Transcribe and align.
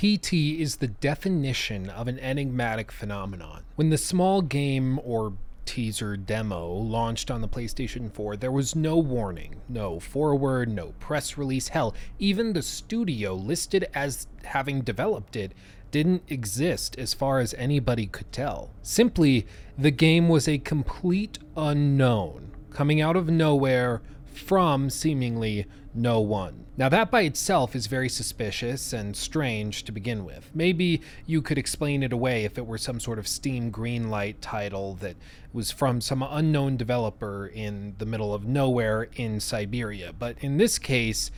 PT 0.00 0.32
is 0.32 0.76
the 0.76 0.86
definition 0.86 1.90
of 1.90 2.08
an 2.08 2.18
enigmatic 2.20 2.90
phenomenon. 2.90 3.64
When 3.74 3.90
the 3.90 3.98
small 3.98 4.40
game 4.40 4.98
or 5.04 5.34
teaser 5.66 6.16
demo 6.16 6.72
launched 6.72 7.30
on 7.30 7.42
the 7.42 7.48
PlayStation 7.48 8.10
4, 8.10 8.38
there 8.38 8.50
was 8.50 8.74
no 8.74 8.96
warning, 8.96 9.56
no 9.68 10.00
forward, 10.00 10.70
no 10.70 10.94
press 11.00 11.36
release. 11.36 11.68
Hell, 11.68 11.94
even 12.18 12.54
the 12.54 12.62
studio 12.62 13.34
listed 13.34 13.90
as 13.92 14.26
having 14.44 14.80
developed 14.80 15.36
it 15.36 15.52
didn't 15.90 16.22
exist 16.28 16.96
as 16.98 17.12
far 17.12 17.38
as 17.38 17.52
anybody 17.58 18.06
could 18.06 18.32
tell. 18.32 18.70
Simply, 18.80 19.46
the 19.76 19.90
game 19.90 20.30
was 20.30 20.48
a 20.48 20.56
complete 20.56 21.38
unknown, 21.58 22.52
coming 22.70 23.02
out 23.02 23.16
of 23.16 23.28
nowhere 23.28 24.00
from 24.36 24.90
seemingly 24.90 25.66
no 25.94 26.20
one. 26.20 26.66
Now, 26.76 26.88
that 26.88 27.10
by 27.10 27.22
itself 27.22 27.74
is 27.74 27.86
very 27.86 28.08
suspicious 28.08 28.92
and 28.92 29.16
strange 29.16 29.84
to 29.84 29.92
begin 29.92 30.24
with. 30.24 30.50
Maybe 30.54 31.02
you 31.26 31.42
could 31.42 31.58
explain 31.58 32.02
it 32.02 32.12
away 32.12 32.44
if 32.44 32.56
it 32.56 32.66
were 32.66 32.78
some 32.78 33.00
sort 33.00 33.18
of 33.18 33.26
Steam 33.26 33.72
Greenlight 33.72 34.36
title 34.40 34.94
that 35.00 35.16
was 35.52 35.70
from 35.70 36.00
some 36.00 36.22
unknown 36.22 36.76
developer 36.76 37.46
in 37.46 37.96
the 37.98 38.06
middle 38.06 38.32
of 38.32 38.46
nowhere 38.46 39.08
in 39.16 39.40
Siberia. 39.40 40.12
But 40.12 40.36
in 40.40 40.58
this 40.58 40.78
case, 40.78 41.30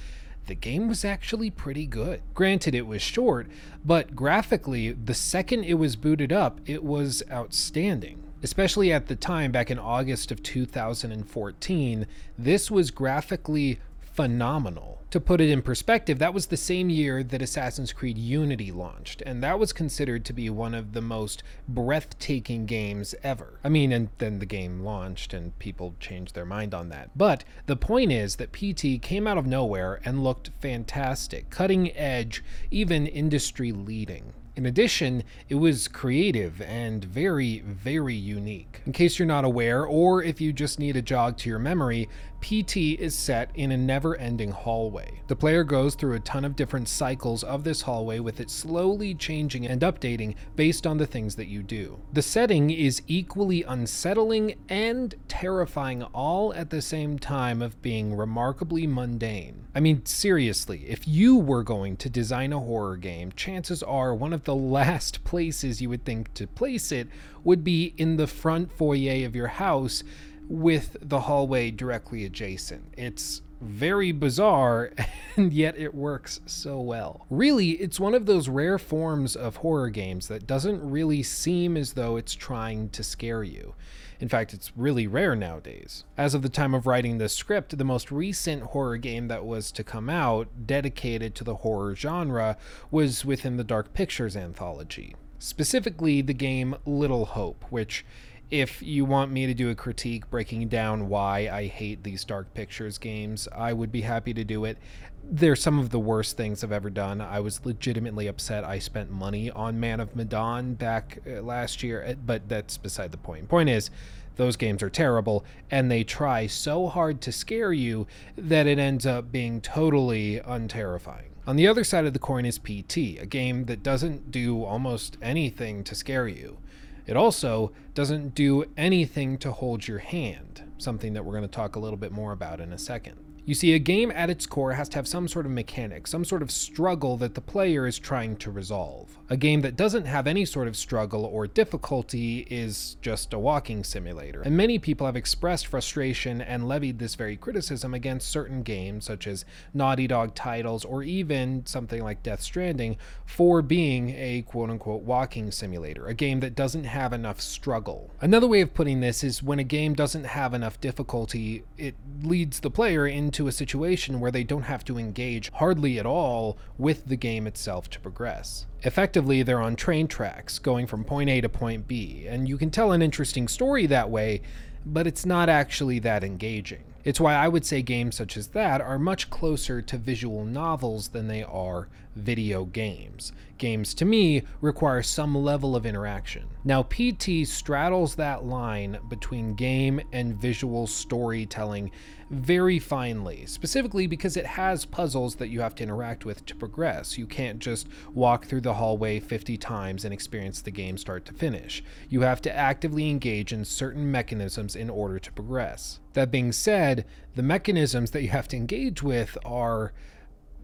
the 0.47 0.55
game 0.55 0.88
was 0.88 1.05
actually 1.05 1.50
pretty 1.50 1.86
good. 1.86 2.20
Granted, 2.34 2.74
it 2.74 2.86
was 2.86 3.00
short, 3.00 3.47
but 3.84 4.14
graphically, 4.14 4.92
the 4.92 5.14
second 5.14 5.64
it 5.64 5.74
was 5.74 5.97
booted 5.97 6.33
up, 6.33 6.61
it 6.66 6.84
was 6.84 7.22
outstanding. 7.30 8.22
Especially 8.42 8.92
at 8.92 9.06
the 9.06 9.14
time, 9.14 9.52
back 9.52 9.70
in 9.70 9.78
August 9.78 10.32
of 10.32 10.42
2014, 10.42 12.06
this 12.37 12.70
was 12.70 12.91
graphically 12.91 13.78
phenomenal. 14.00 15.00
To 15.12 15.20
put 15.20 15.41
it 15.41 15.50
in 15.50 15.62
perspective, 15.62 16.19
that 16.19 16.34
was 16.34 16.47
the 16.47 16.56
same 16.56 16.88
year 16.88 17.23
that 17.23 17.42
Assassin's 17.42 17.92
Creed 17.92 18.16
Unity 18.19 18.73
launched, 18.73 19.23
and 19.23 19.42
that 19.42 19.59
was 19.59 19.73
considered 19.73 20.24
to 20.24 20.33
be 20.33 20.48
one 20.50 20.74
of 20.74 20.92
the 20.92 21.02
most 21.02 21.42
breathtaking 21.69 22.67
games 22.67 23.14
ever. 23.22 23.61
I 23.62 23.69
mean, 23.69 23.92
and 23.92 24.08
then 24.19 24.39
the 24.39 24.47
game 24.47 24.80
launched 24.80 25.34
and 25.34 25.58
people 25.58 25.95
changed 26.00 26.34
their 26.34 26.47
mind 26.47 26.74
on 26.74 26.89
that. 26.89 27.11
But 27.14 27.45
the 27.67 27.77
point 27.77 28.11
is 28.11 28.36
that 28.36 28.52
PT 28.52 29.02
came 29.02 29.27
out 29.27 29.39
of 29.39 29.47
nowhere 29.47 30.00
and 30.05 30.24
looked 30.24 30.50
fantastic, 30.61 31.50
cutting 31.50 31.95
edge, 31.97 32.42
even 32.70 33.06
industry 33.06 33.70
leading. 33.70 34.33
In 34.55 34.67
addition, 34.67 35.25
it 35.48 35.55
was 35.55 35.89
creative 35.89 36.61
and 36.61 37.03
very, 37.03 37.61
very 37.61 38.14
unique. 38.14 38.83
In 38.84 38.92
case 38.92 39.19
you're 39.19 39.25
not 39.25 39.47
aware, 39.47 39.86
or 39.86 40.22
if 40.22 40.42
you 40.42 40.53
just 40.53 40.78
need 40.78 40.95
a 40.95 41.03
jog 41.03 41.39
to 41.39 41.48
your 41.48 41.58
memory, 41.58 42.08
PT 42.42 42.98
is 42.98 43.14
set 43.14 43.50
in 43.55 43.70
a 43.70 43.77
never 43.77 44.17
ending 44.17 44.50
hallway. 44.50 45.20
The 45.28 45.36
player 45.36 45.62
goes 45.62 45.95
through 45.95 46.14
a 46.14 46.20
ton 46.20 46.45
of 46.45 46.56
different 46.56 46.89
cycles 46.89 47.45
of 47.45 47.62
this 47.62 47.83
hallway 47.83 48.19
with 48.19 48.41
it 48.41 48.50
slowly 48.50 49.14
changing 49.14 49.67
and 49.67 49.80
updating 49.80 50.34
based 50.56 50.84
on 50.84 50.98
the 50.98 51.06
things 51.06 51.36
that 51.36 51.47
you 51.47 51.62
do. 51.62 52.00
The 52.12 52.20
setting 52.20 52.70
is 52.70 53.00
equally 53.06 53.62
unsettling 53.62 54.56
and 54.69 55.14
terrifying 55.28 56.03
all 56.03 56.53
at 56.55 56.70
the 56.70 56.83
same 56.83 57.19
time 57.19 57.62
of 57.62 57.80
being 57.80 58.17
remarkably 58.17 58.89
mundane. 58.89 59.69
I 59.75 59.80
mean, 59.80 60.05
seriously, 60.05 60.84
if 60.89 61.06
you 61.06 61.36
were 61.36 61.62
going 61.62 61.97
to 61.98 62.11
design 62.11 62.53
a 62.53 62.58
horror 62.58 62.97
game, 62.97 63.30
chances 63.33 63.84
are 63.84 64.14
one 64.14 64.33
of 64.33 64.42
the 64.45 64.55
last 64.55 65.25
places 65.25 65.81
you 65.81 65.89
would 65.89 66.05
think 66.05 66.33
to 66.35 66.47
place 66.47 66.93
it 66.93 67.09
would 67.45 67.65
be 67.65 67.95
in 67.97 68.17
the 68.17 68.27
front 68.27 68.73
foyer 68.73 69.27
of 69.27 69.35
your 69.37 69.48
house 69.48 70.03
with 70.48 70.97
the 71.01 71.21
hallway 71.21 71.71
directly 71.71 72.25
adjacent. 72.25 72.83
It's 72.97 73.43
very 73.62 74.12
bizarre, 74.12 74.92
and 75.36 75.52
yet 75.52 75.78
it 75.78 75.94
works 75.94 76.41
so 76.46 76.80
well. 76.80 77.27
Really, 77.30 77.70
it's 77.72 78.00
one 78.00 78.14
of 78.14 78.27
those 78.27 78.48
rare 78.48 78.78
forms 78.78 79.36
of 79.36 79.56
horror 79.56 79.88
games 79.91 80.28
that 80.28 80.46
doesn't 80.46 80.88
really 80.88 81.22
seem 81.22 81.77
as 81.77 81.94
though 81.94 82.16
it's 82.16 82.34
trying 82.34 82.90
to 82.90 83.02
scare 83.02 83.42
you. 83.42 83.74
In 84.20 84.28
fact, 84.28 84.55
it's 84.55 84.70
really 84.77 85.08
rare 85.08 85.34
nowadays. 85.34 86.05
As 86.16 86.33
of 86.33 86.42
the 86.42 86.48
time 86.48 86.74
of 86.74 86.86
writing 86.86 87.18
this 87.18 87.34
script, 87.34 87.77
the 87.77 87.84
most 87.84 88.12
recent 88.12 88.62
horror 88.62 88.96
game 88.96 89.27
that 89.27 89.45
was 89.45 89.72
to 89.72 89.83
come 89.83 90.08
out 90.08 90.48
dedicated 90.64 91.34
to 91.34 91.45
the 91.45 91.56
horror 91.56 91.96
genre 91.96 92.56
was 92.92 93.24
within 93.24 93.56
the 93.56 93.64
Dark 93.64 93.95
Pictures 93.95 94.36
anthology. 94.36 95.17
Specifically, 95.40 96.22
the 96.22 96.34
game 96.34 96.77
Little 96.86 97.24
Hope, 97.24 97.64
which 97.70 98.05
if 98.52 98.83
you 98.83 99.07
want 99.07 99.33
me 99.33 99.46
to 99.46 99.55
do 99.55 99.70
a 99.70 99.74
critique 99.74 100.29
breaking 100.29 100.68
down 100.68 101.08
why 101.08 101.48
I 101.51 101.68
hate 101.68 102.05
these 102.05 102.23
Dark 102.23 102.52
Pictures 102.52 102.98
games, 102.98 103.48
I 103.51 103.73
would 103.73 103.90
be 103.90 104.02
happy 104.02 104.35
to 104.35 104.45
do 104.45 104.67
it. 104.67 104.77
They're 105.24 105.57
some 105.57 105.79
of 105.79 105.89
the 105.89 105.98
worst 105.98 106.36
things 106.36 106.63
I've 106.63 106.70
ever 106.70 106.90
done. 106.90 107.23
I 107.23 107.40
was 107.40 107.64
legitimately 107.64 108.27
upset 108.27 108.63
I 108.63 108.79
spent 108.79 109.11
money 109.11 109.51
on 109.51 109.80
Man 109.80 110.01
of 110.01 110.14
Medan 110.14 110.74
back 110.74 111.20
uh, 111.27 111.40
last 111.40 111.83
year, 111.83 112.05
uh, 112.07 112.13
but 112.13 112.46
that's 112.46 112.77
beside 112.77 113.11
the 113.11 113.17
point. 113.17 113.48
Point 113.48 113.70
is, 113.70 113.89
those 114.36 114.57
games 114.57 114.83
are 114.83 114.90
terrible, 114.90 115.46
and 115.70 115.90
they 115.90 116.05
try 116.05 116.46
so 116.46 116.89
hard 116.89 117.23
to 117.23 117.33
scare 117.33 117.73
you 117.73 118.07
that 118.36 118.67
it 118.67 118.79
ends 118.79 119.07
up 119.07 119.33
being 119.33 119.63
totally 119.63 120.40
unterrifying. 120.40 121.30
On 121.46 121.57
the 121.57 121.67
other 121.67 121.84
side 121.84 122.05
of 122.05 122.13
the 122.13 122.19
coin 122.19 122.45
is 122.45 122.58
PT, 122.58 123.19
a 123.19 123.27
game 123.27 123.64
that 123.64 123.83
doesn't 123.83 124.30
do 124.30 124.63
almost 124.63 125.17
anything 125.23 125.84
to 125.84 125.95
scare 125.95 126.29
you. 126.29 126.58
It 127.07 127.17
also 127.17 127.73
doesn't 127.95 128.35
do 128.35 128.64
anything 128.76 129.38
to 129.38 129.52
hold 129.52 129.88
your 129.88 129.99
hand, 129.99 130.62
something 130.79 131.12
that 131.14 131.25
we're 131.25 131.32
going 131.32 131.43
to 131.43 131.49
talk 131.49 131.76
a 131.76 131.81
little 131.81 131.96
bit 131.96 132.12
more 132.12 132.32
about 132.32 132.61
in 132.61 132.73
a 132.73 132.79
second. 132.79 133.17
You 133.44 133.55
see, 133.55 133.75
a 133.75 133.81
game 133.81 134.12
at 134.12 134.31
its 134.31 134.47
core 134.47 134.75
has 134.75 134.88
to 134.91 134.99
have 134.99 135.08
some 135.08 135.26
sort 135.26 135.47
of 135.47 135.53
mechanic, 135.53 136.06
some 136.06 136.25
sort 136.25 136.43
of 136.43 136.50
struggle 136.53 137.17
that 137.17 137.35
the 137.35 137.41
player 137.41 137.88
is 137.88 137.99
trying 137.99 138.37
to 138.37 138.53
resolve. 138.53 139.19
A 139.29 139.37
game 139.37 139.62
that 139.62 139.75
doesn't 139.75 140.05
have 140.05 140.29
any 140.29 140.44
sort 140.44 140.69
of 140.69 140.76
struggle 140.76 141.25
or 141.25 141.49
difficulty 141.49 142.47
is 142.50 142.97
just 143.00 143.32
a 143.32 143.41
walking 143.41 143.82
simulator. 143.82 144.43
And 144.43 144.56
many 144.56 144.79
people 144.79 145.06
have 145.06 145.17
expressed 145.17 145.67
frustration 145.67 146.41
and 146.41 146.69
levied 146.69 147.00
this 147.00 147.17
very 147.17 147.37
criticism 147.37 147.94
against 147.94 148.31
certain 148.31 148.62
games, 148.62 149.06
such 149.06 149.26
as 149.26 149.44
Naughty 149.75 150.06
Dog 150.06 150.37
titles 150.37 150.85
or 150.85 151.02
even 151.02 151.67
something 151.67 152.02
like 152.02 152.23
Death 152.23 152.43
Stranding, 152.43 152.97
for 153.26 153.61
being 153.61 154.11
a 154.11 154.43
quote 154.43 154.70
unquote 154.70 155.02
walking 155.02 155.50
simulator, 155.50 156.06
a 156.06 156.14
game 156.14 156.38
that 156.41 156.55
doesn't 156.55 156.85
have 156.85 157.12
enough 157.12 157.41
struggle. 157.41 158.11
Another 158.20 158.47
way 158.47 158.61
of 158.61 158.73
putting 158.73 159.00
this 159.00 159.25
is 159.25 159.43
when 159.43 159.58
a 159.58 159.64
game 159.64 159.94
doesn't 159.94 160.25
have 160.25 160.55
enough 160.55 160.81
difficulty, 160.81 161.64
it 161.76 161.97
leads 162.23 162.61
the 162.61 162.70
player 162.70 163.06
into 163.06 163.31
into 163.32 163.49
a 163.49 163.53
situation 163.53 164.20
where 164.20 164.31
they 164.31 164.44
don't 164.44 164.65
have 164.65 164.85
to 164.85 164.99
engage 164.99 165.50
hardly 165.53 165.99
at 165.99 166.05
all 166.05 166.59
with 166.76 167.06
the 167.06 167.17
game 167.17 167.47
itself 167.47 167.88
to 167.88 167.99
progress. 167.99 168.67
Effectively, 168.82 169.43
they're 169.43 169.59
on 169.59 169.75
train 169.75 170.06
tracks, 170.06 170.59
going 170.59 170.87
from 170.87 171.03
point 171.03 171.31
A 171.31 171.41
to 171.41 171.49
point 171.49 171.88
B, 171.88 172.26
and 172.29 172.47
you 172.47 172.59
can 172.59 172.70
tell 172.70 172.93
an 172.93 173.00
interesting 173.00 173.49
story 173.49 173.87
that 173.87 174.11
way, 174.11 174.43
but 174.85 175.06
it's 175.06 175.25
not 175.25 175.49
actually 175.49 175.99
that 176.00 176.23
engaging. 176.23 176.85
It's 177.05 177.20
why 177.20 177.32
I 177.32 177.49
would 177.49 177.65
say 177.65 177.81
games 177.81 178.17
such 178.17 178.37
as 178.37 178.49
that 178.49 178.82
are 178.82 178.99
much 178.99 179.31
closer 179.31 179.81
to 179.81 179.97
visual 179.97 180.44
novels 180.44 181.09
than 181.09 181.26
they 181.26 181.43
are 181.43 181.88
video 182.17 182.64
games. 182.64 183.32
Games, 183.58 183.94
to 183.94 184.05
me, 184.05 184.43
require 184.61 185.02
some 185.02 185.37
level 185.37 185.76
of 185.76 185.87
interaction. 185.87 186.49
Now, 186.64 186.82
PT 186.82 187.46
straddles 187.46 188.17
that 188.17 188.44
line 188.44 188.99
between 189.08 189.55
game 189.55 190.00
and 190.12 190.34
visual 190.34 190.87
storytelling 190.87 191.93
very 192.32 192.78
finely, 192.78 193.44
specifically 193.46 194.06
because 194.06 194.37
it 194.37 194.46
has 194.46 194.87
puzzles 194.87 195.37
that 195.37 195.49
you 195.49 195.61
have 195.61 195.75
to 195.75 195.82
interact 195.82 196.25
with 196.25 196.44
to 196.46 196.56
progress. 196.56 197.19
You 197.19 197.26
can't 197.26 197.58
just 197.58 197.88
walk 198.14 198.46
through 198.46 198.62
the 198.62 198.75
hallway 198.75 199.20
50 199.20 199.58
times 199.58 200.05
and 200.05 200.14
experience 200.14 200.62
the 200.62 200.70
game 200.70 200.96
start 200.96 201.26
to 201.26 201.34
finish. 201.34 201.84
You 202.08 202.22
have 202.22 202.40
to 202.43 202.56
actively 202.56 203.11
engage 203.11 203.52
in 203.52 203.64
certain 203.67 204.11
mechanisms 204.11 204.75
in 204.75 204.88
order 204.88 205.19
to 205.19 205.32
progress. 205.32 206.00
That 206.14 206.31
being 206.31 206.52
said, 206.52 207.05
the 207.34 207.43
mechanisms 207.43 208.11
that 208.12 208.22
you 208.22 208.31
have 208.31 208.49
to 208.49 208.56
engage 208.56 209.02
with 209.02 209.37
are 209.44 209.93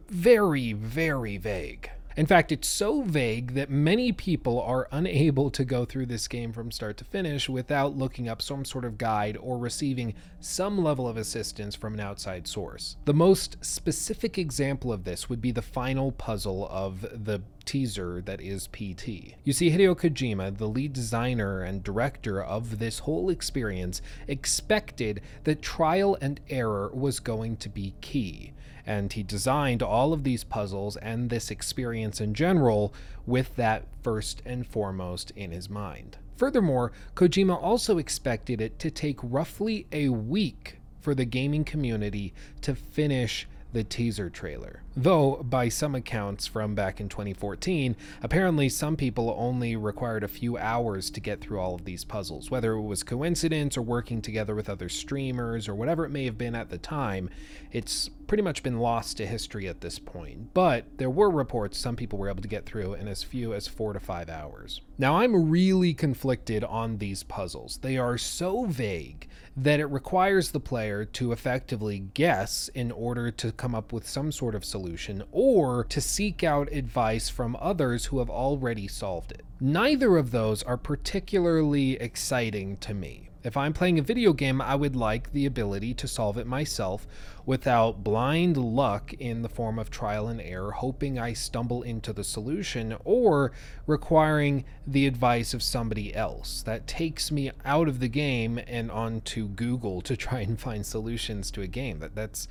very, 0.09 0.73
very 0.73 1.37
vague. 1.37 1.91
In 2.19 2.27
fact, 2.27 2.51
it's 2.51 2.67
so 2.67 3.03
vague 3.03 3.55
that 3.55 3.71
many 3.71 4.11
people 4.11 4.61
are 4.61 4.89
unable 4.91 5.53
to 5.53 5.65
go 5.65 5.85
through 5.85 6.07
this 6.07 6.27
game 6.27 6.53
from 6.53 6.73
start 6.73 6.97
to 6.97 7.05
finish 7.05 7.49
without 7.49 7.97
looking 7.97 8.29
up 8.29 8.43
some 8.43 8.65
sort 8.65 8.85
of 8.85 8.99
guide 8.99 9.37
or 9.41 9.57
receiving 9.57 10.15
some 10.41 10.83
level 10.83 11.07
of 11.07 11.17
assistance 11.17 11.77
from 11.77 11.95
an 11.95 12.01
outside 12.01 12.49
source. 12.49 12.97
The 13.05 13.15
most 13.15 13.65
specific 13.65 14.37
example 14.37 14.93
of 14.93 15.05
this 15.05 15.29
would 15.29 15.41
be 15.41 15.53
the 15.53 15.63
final 15.63 16.11
puzzle 16.11 16.67
of 16.73 17.03
the 17.03 17.41
teaser 17.69 18.23
that 18.23 18.41
is 18.41 18.67
PT. 18.69 19.35
You 19.45 19.53
see, 19.53 19.71
Hideo 19.71 19.95
Kojima, 19.95 20.57
the 20.57 20.67
lead 20.67 20.95
designer 20.95 21.61
and 21.61 21.85
director 21.85 22.43
of 22.43 22.79
this 22.79 23.01
whole 23.01 23.29
experience, 23.29 24.01
expected 24.27 25.21
that 25.45 25.61
trial 25.61 26.17
and 26.23 26.41
error 26.49 26.91
was 26.95 27.21
going 27.21 27.59
to 27.59 27.69
be 27.69 27.93
key 28.01 28.55
and 28.87 29.13
he 29.13 29.23
designed 29.23 29.83
all 29.83 30.15
of 30.15 30.25
these 30.25 30.45
puzzles 30.45 30.97
and 30.97 31.29
this 31.29 31.51
experience 31.51 32.23
in 32.23 32.33
general 32.33 32.95
with 33.27 33.55
that 33.57 33.85
first 34.03 34.41
and 34.47 34.67
foremost 34.67 35.31
in 35.33 35.51
his 35.51 35.69
mind. 35.69 36.17
Furthermore, 36.39 36.91
Kojima 37.15 37.63
also 37.63 37.99
expected 37.99 38.63
it 38.63 38.79
to 38.79 38.91
take 38.91 39.19
roughly 39.23 39.87
a 39.93 40.09
week 40.09 40.79
for 41.01 41.15
the 41.15 41.27
gaming 41.27 41.65
community 41.65 42.33
to 42.63 42.75
finish 42.75 43.47
the 43.75 43.85
teaser 43.85 44.31
trailer. 44.31 44.83
Though, 45.01 45.37
by 45.45 45.69
some 45.69 45.95
accounts 45.95 46.49
from 46.49 46.75
back 46.75 47.01
in 47.01 47.09
2014, 47.09 47.95
apparently 48.21 48.69
some 48.69 48.97
people 48.97 49.33
only 49.39 49.77
required 49.77 50.25
a 50.25 50.29
few 50.29 50.59
hours 50.59 51.09
to 51.11 51.21
get 51.21 51.41
through 51.41 51.61
all 51.61 51.77
of 51.77 51.85
these 51.85 52.03
puzzles. 52.03 52.51
Whether 52.51 52.73
it 52.73 52.83
was 52.83 53.05
coincidence 53.05 53.77
or 53.77 53.83
working 53.83 54.21
together 54.21 54.57
with 54.57 54.69
other 54.69 54.89
streamers 54.89 55.69
or 55.69 55.77
whatever 55.77 56.05
it 56.05 56.11
may 56.11 56.25
have 56.25 56.37
been 56.37 56.57
at 56.57 56.71
the 56.71 56.79
time, 56.79 57.31
it's 57.71 58.11
pretty 58.27 58.43
much 58.43 58.65
been 58.65 58.81
lost 58.81 59.19
to 59.19 59.27
history 59.27 59.69
at 59.69 59.83
this 59.83 60.01
point. 60.01 60.53
But 60.53 60.99
there 60.99 61.09
were 61.09 61.31
reports 61.31 61.79
some 61.79 61.95
people 61.95 62.19
were 62.19 62.29
able 62.29 62.43
to 62.43 62.49
get 62.49 62.67
through 62.67 62.95
in 62.95 63.07
as 63.07 63.23
few 63.23 63.55
as 63.55 63.69
four 63.69 63.93
to 63.93 64.01
five 64.01 64.29
hours. 64.29 64.81
Now, 64.99 65.19
I'm 65.19 65.49
really 65.49 65.95
conflicted 65.95 66.65
on 66.65 66.99
these 66.99 67.23
puzzles. 67.23 67.79
They 67.83 67.99
are 67.99 68.19
so 68.19 68.65
vague 68.65 69.29
that 69.57 69.81
it 69.81 69.87
requires 69.87 70.51
the 70.51 70.61
player 70.61 71.05
to 71.05 71.33
effectively 71.33 71.99
guess 72.15 72.69
in 72.75 72.93
order 72.93 73.31
to 73.33 73.51
come 73.51 73.75
up 73.75 73.93
with 73.93 74.09
some 74.09 74.31
sort 74.31 74.55
of 74.55 74.65
solution 74.89 75.23
or 75.33 75.85
to 75.85 76.01
seek 76.01 76.43
out 76.43 76.73
advice 76.73 77.29
from 77.29 77.57
others 77.61 78.07
who 78.07 78.21
have 78.21 78.31
already 78.31 78.89
solved 78.89 79.33
it. 79.33 79.45
Neither 79.61 80.17
of 80.17 80.31
those 80.31 80.63
are 80.63 80.79
particularly 80.79 81.93
exciting 82.01 82.79
to 82.79 82.95
me. 82.95 83.29
If 83.45 83.57
I'm 83.57 83.73
playing 83.73 83.99
a 83.99 84.03
video 84.03 84.33
game, 84.33 84.61
I 84.63 84.75
would 84.75 84.97
like 84.97 85.33
the 85.33 85.47
ability 85.47 85.95
to 85.95 86.09
solve 86.09 86.39
it 86.39 86.47
myself 86.47 87.07
without 87.45 88.03
blind 88.03 88.57
luck 88.57 89.13
in 89.13 89.43
the 89.43 89.49
form 89.49 89.79
of 89.79 89.91
trial 89.91 90.27
and 90.27 90.41
error, 90.41 90.73
hoping 90.73 91.19
I 91.19 91.35
stumble 91.35 91.83
into 91.83 92.13
the 92.13 92.25
solution, 92.25 92.97
or 93.05 93.53
requiring 93.87 94.65
the 94.87 95.07
advice 95.07 95.55
of 95.55 95.63
somebody 95.63 96.15
else. 96.15 96.63
That 96.63 96.87
takes 96.87 97.31
me 97.31 97.53
out 97.65 97.89
of 97.89 98.01
the 98.01 98.09
game 98.09 98.59
and 98.67 98.91
onto 98.91 99.49
Google 99.49 100.01
to 100.03 100.17
try 100.17 100.41
and 100.41 100.59
find 100.59 100.85
solutions 100.85 101.51
to 101.53 101.63
a 101.63 101.69
game. 101.69 102.01
That 102.01 102.15
that's 102.15 102.49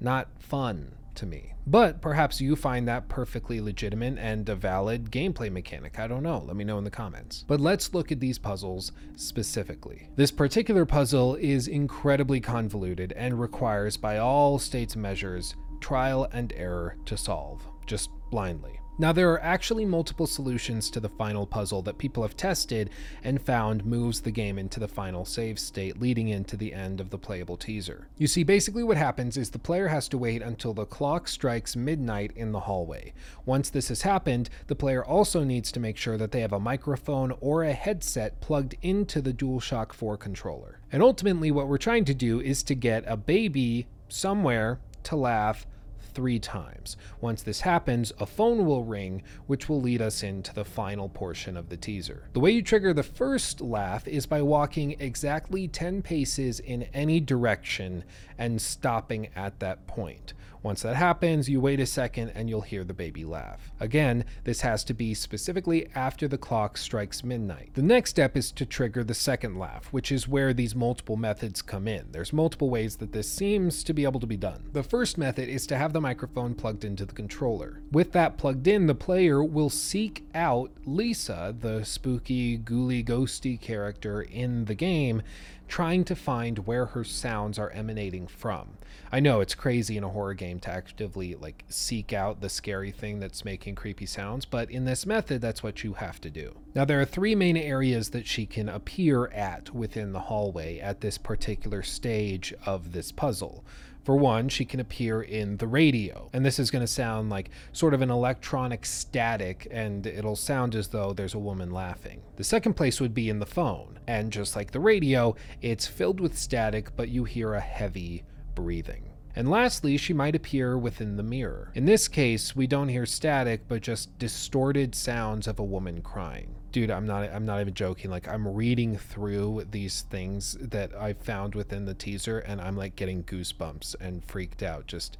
not 0.00 0.28
fun 0.38 0.92
to 1.20 1.26
me. 1.26 1.54
But 1.66 2.00
perhaps 2.00 2.40
you 2.40 2.56
find 2.56 2.88
that 2.88 3.08
perfectly 3.08 3.60
legitimate 3.60 4.18
and 4.18 4.48
a 4.48 4.56
valid 4.56 5.10
gameplay 5.10 5.52
mechanic. 5.52 5.98
I 5.98 6.08
don't 6.08 6.22
know. 6.22 6.42
Let 6.44 6.56
me 6.56 6.64
know 6.64 6.78
in 6.78 6.84
the 6.84 6.90
comments. 6.90 7.44
But 7.46 7.60
let's 7.60 7.94
look 7.94 8.10
at 8.10 8.18
these 8.18 8.38
puzzles 8.38 8.90
specifically. 9.16 10.08
This 10.16 10.32
particular 10.32 10.84
puzzle 10.84 11.36
is 11.36 11.68
incredibly 11.68 12.40
convoluted 12.40 13.12
and 13.12 13.38
requires, 13.38 13.96
by 13.96 14.18
all 14.18 14.58
states 14.58 14.96
measures, 14.96 15.54
trial 15.80 16.26
and 16.32 16.52
error 16.56 16.96
to 17.04 17.16
solve, 17.16 17.62
just 17.86 18.10
blindly. 18.30 18.79
Now, 19.00 19.12
there 19.12 19.32
are 19.32 19.42
actually 19.42 19.86
multiple 19.86 20.26
solutions 20.26 20.90
to 20.90 21.00
the 21.00 21.08
final 21.08 21.46
puzzle 21.46 21.80
that 21.84 21.96
people 21.96 22.22
have 22.22 22.36
tested 22.36 22.90
and 23.24 23.40
found 23.40 23.86
moves 23.86 24.20
the 24.20 24.30
game 24.30 24.58
into 24.58 24.78
the 24.78 24.88
final 24.88 25.24
save 25.24 25.58
state, 25.58 25.98
leading 25.98 26.28
into 26.28 26.54
the 26.54 26.74
end 26.74 27.00
of 27.00 27.08
the 27.08 27.16
playable 27.16 27.56
teaser. 27.56 28.08
You 28.18 28.26
see, 28.26 28.42
basically 28.42 28.82
what 28.82 28.98
happens 28.98 29.38
is 29.38 29.48
the 29.48 29.58
player 29.58 29.88
has 29.88 30.06
to 30.10 30.18
wait 30.18 30.42
until 30.42 30.74
the 30.74 30.84
clock 30.84 31.28
strikes 31.28 31.74
midnight 31.74 32.32
in 32.36 32.52
the 32.52 32.60
hallway. 32.60 33.14
Once 33.46 33.70
this 33.70 33.88
has 33.88 34.02
happened, 34.02 34.50
the 34.66 34.76
player 34.76 35.02
also 35.02 35.44
needs 35.44 35.72
to 35.72 35.80
make 35.80 35.96
sure 35.96 36.18
that 36.18 36.30
they 36.30 36.42
have 36.42 36.52
a 36.52 36.60
microphone 36.60 37.32
or 37.40 37.64
a 37.64 37.72
headset 37.72 38.38
plugged 38.42 38.76
into 38.82 39.22
the 39.22 39.32
DualShock 39.32 39.94
4 39.94 40.18
controller. 40.18 40.78
And 40.92 41.02
ultimately, 41.02 41.50
what 41.50 41.68
we're 41.68 41.78
trying 41.78 42.04
to 42.04 42.14
do 42.14 42.38
is 42.38 42.62
to 42.64 42.74
get 42.74 43.04
a 43.06 43.16
baby 43.16 43.86
somewhere 44.10 44.78
to 45.04 45.16
laugh 45.16 45.66
three 46.10 46.38
times. 46.38 46.96
Once 47.20 47.42
this 47.42 47.60
happens, 47.60 48.12
a 48.18 48.26
phone 48.26 48.64
will 48.66 48.84
ring, 48.84 49.22
which 49.46 49.68
will 49.68 49.80
lead 49.80 50.02
us 50.02 50.22
into 50.22 50.54
the 50.54 50.64
final 50.64 51.08
portion 51.08 51.56
of 51.56 51.68
the 51.68 51.76
teaser. 51.76 52.28
The 52.32 52.40
way 52.40 52.50
you 52.50 52.62
trigger 52.62 52.92
the 52.92 53.02
first 53.02 53.60
laugh 53.60 54.06
is 54.06 54.26
by 54.26 54.42
walking 54.42 54.96
exactly 55.00 55.68
10 55.68 56.02
paces 56.02 56.60
in 56.60 56.84
any 56.94 57.20
direction 57.20 58.04
and 58.38 58.60
stopping 58.60 59.28
at 59.34 59.58
that 59.60 59.86
point. 59.86 60.34
Once 60.62 60.82
that 60.82 60.96
happens, 60.96 61.48
you 61.48 61.60
wait 61.60 61.80
a 61.80 61.86
second 61.86 62.30
and 62.34 62.50
you'll 62.50 62.60
hear 62.60 62.84
the 62.84 62.92
baby 62.92 63.24
laugh. 63.24 63.72
Again, 63.80 64.24
this 64.44 64.60
has 64.60 64.84
to 64.84 64.94
be 64.94 65.14
specifically 65.14 65.88
after 65.94 66.28
the 66.28 66.36
clock 66.36 66.76
strikes 66.76 67.24
midnight. 67.24 67.70
The 67.74 67.82
next 67.82 68.10
step 68.10 68.36
is 68.36 68.52
to 68.52 68.66
trigger 68.66 69.02
the 69.02 69.14
second 69.14 69.58
laugh, 69.58 69.86
which 69.90 70.12
is 70.12 70.28
where 70.28 70.52
these 70.52 70.74
multiple 70.74 71.16
methods 71.16 71.62
come 71.62 71.88
in. 71.88 72.08
There's 72.10 72.32
multiple 72.32 72.68
ways 72.68 72.96
that 72.96 73.12
this 73.12 73.30
seems 73.30 73.82
to 73.84 73.94
be 73.94 74.04
able 74.04 74.20
to 74.20 74.26
be 74.26 74.36
done. 74.36 74.68
The 74.72 74.82
first 74.82 75.16
method 75.16 75.48
is 75.48 75.66
to 75.68 75.78
have 75.78 75.92
the 75.92 76.00
microphone 76.00 76.54
plugged 76.54 76.84
into 76.84 77.06
the 77.06 77.14
controller. 77.14 77.80
With 77.90 78.12
that 78.12 78.36
plugged 78.36 78.66
in, 78.66 78.86
the 78.86 78.94
player 78.94 79.42
will 79.42 79.70
seek 79.70 80.24
out 80.34 80.70
Lisa, 80.84 81.54
the 81.58 81.84
spooky, 81.84 82.58
ghouly, 82.58 83.02
ghosty 83.02 83.58
character 83.58 84.20
in 84.22 84.66
the 84.66 84.74
game, 84.74 85.22
trying 85.68 86.04
to 86.04 86.16
find 86.16 86.66
where 86.66 86.86
her 86.86 87.04
sounds 87.04 87.58
are 87.58 87.70
emanating 87.70 88.26
from. 88.26 88.76
I 89.12 89.20
know 89.20 89.40
it's 89.40 89.54
crazy 89.54 89.96
in 89.96 90.04
a 90.04 90.08
horror 90.08 90.34
game 90.34 90.60
to 90.60 90.70
actively 90.70 91.34
like 91.34 91.64
seek 91.68 92.12
out 92.12 92.40
the 92.40 92.48
scary 92.48 92.90
thing 92.90 93.18
that's 93.18 93.44
making 93.44 93.74
creepy 93.74 94.06
sounds, 94.06 94.44
but 94.44 94.70
in 94.70 94.84
this 94.84 95.06
method 95.06 95.40
that's 95.40 95.62
what 95.62 95.84
you 95.84 95.94
have 95.94 96.20
to 96.22 96.30
do. 96.30 96.56
Now 96.74 96.84
there 96.84 97.00
are 97.00 97.04
three 97.04 97.34
main 97.34 97.56
areas 97.56 98.10
that 98.10 98.26
she 98.26 98.46
can 98.46 98.68
appear 98.68 99.26
at 99.28 99.74
within 99.74 100.12
the 100.12 100.20
hallway 100.20 100.78
at 100.78 101.00
this 101.00 101.18
particular 101.18 101.82
stage 101.82 102.54
of 102.64 102.92
this 102.92 103.12
puzzle. 103.12 103.64
For 104.02 104.16
one, 104.16 104.48
she 104.48 104.64
can 104.64 104.80
appear 104.80 105.20
in 105.20 105.58
the 105.58 105.66
radio, 105.66 106.30
and 106.32 106.44
this 106.44 106.58
is 106.58 106.70
going 106.70 106.80
to 106.80 106.86
sound 106.86 107.28
like 107.28 107.50
sort 107.72 107.92
of 107.92 108.00
an 108.00 108.10
electronic 108.10 108.86
static, 108.86 109.68
and 109.70 110.06
it'll 110.06 110.36
sound 110.36 110.74
as 110.74 110.88
though 110.88 111.12
there's 111.12 111.34
a 111.34 111.38
woman 111.38 111.70
laughing. 111.70 112.22
The 112.36 112.44
second 112.44 112.74
place 112.74 112.98
would 113.00 113.12
be 113.12 113.28
in 113.28 113.40
the 113.40 113.46
phone, 113.46 113.98
and 114.06 114.32
just 114.32 114.56
like 114.56 114.70
the 114.70 114.80
radio, 114.80 115.36
it's 115.60 115.86
filled 115.86 116.18
with 116.18 116.38
static, 116.38 116.96
but 116.96 117.10
you 117.10 117.24
hear 117.24 117.52
a 117.52 117.60
heavy 117.60 118.24
breathing. 118.54 119.10
And 119.36 119.48
lastly, 119.48 119.96
she 119.96 120.12
might 120.12 120.34
appear 120.34 120.76
within 120.76 121.16
the 121.16 121.22
mirror. 121.22 121.70
In 121.74 121.84
this 121.84 122.08
case, 122.08 122.56
we 122.56 122.66
don't 122.66 122.88
hear 122.88 123.06
static, 123.06 123.68
but 123.68 123.82
just 123.82 124.18
distorted 124.18 124.94
sounds 124.94 125.46
of 125.46 125.58
a 125.58 125.64
woman 125.64 126.02
crying. 126.02 126.56
Dude 126.72 126.90
i'm 126.90 127.06
not 127.06 127.28
i'm 127.32 127.44
not 127.44 127.60
even 127.60 127.74
joking. 127.74 128.10
Like 128.10 128.28
i'm 128.28 128.46
reading 128.46 128.96
through 128.96 129.66
these 129.70 130.02
things 130.02 130.56
that 130.60 130.94
i 130.94 131.12
found 131.12 131.56
within 131.56 131.84
the 131.84 131.94
teaser 131.94 132.38
and 132.38 132.60
i'm 132.60 132.76
like 132.76 132.94
getting 132.94 133.24
goosebumps 133.24 133.96
and 134.00 134.24
freaked 134.24 134.62
out. 134.62 134.86
Just 134.86 135.18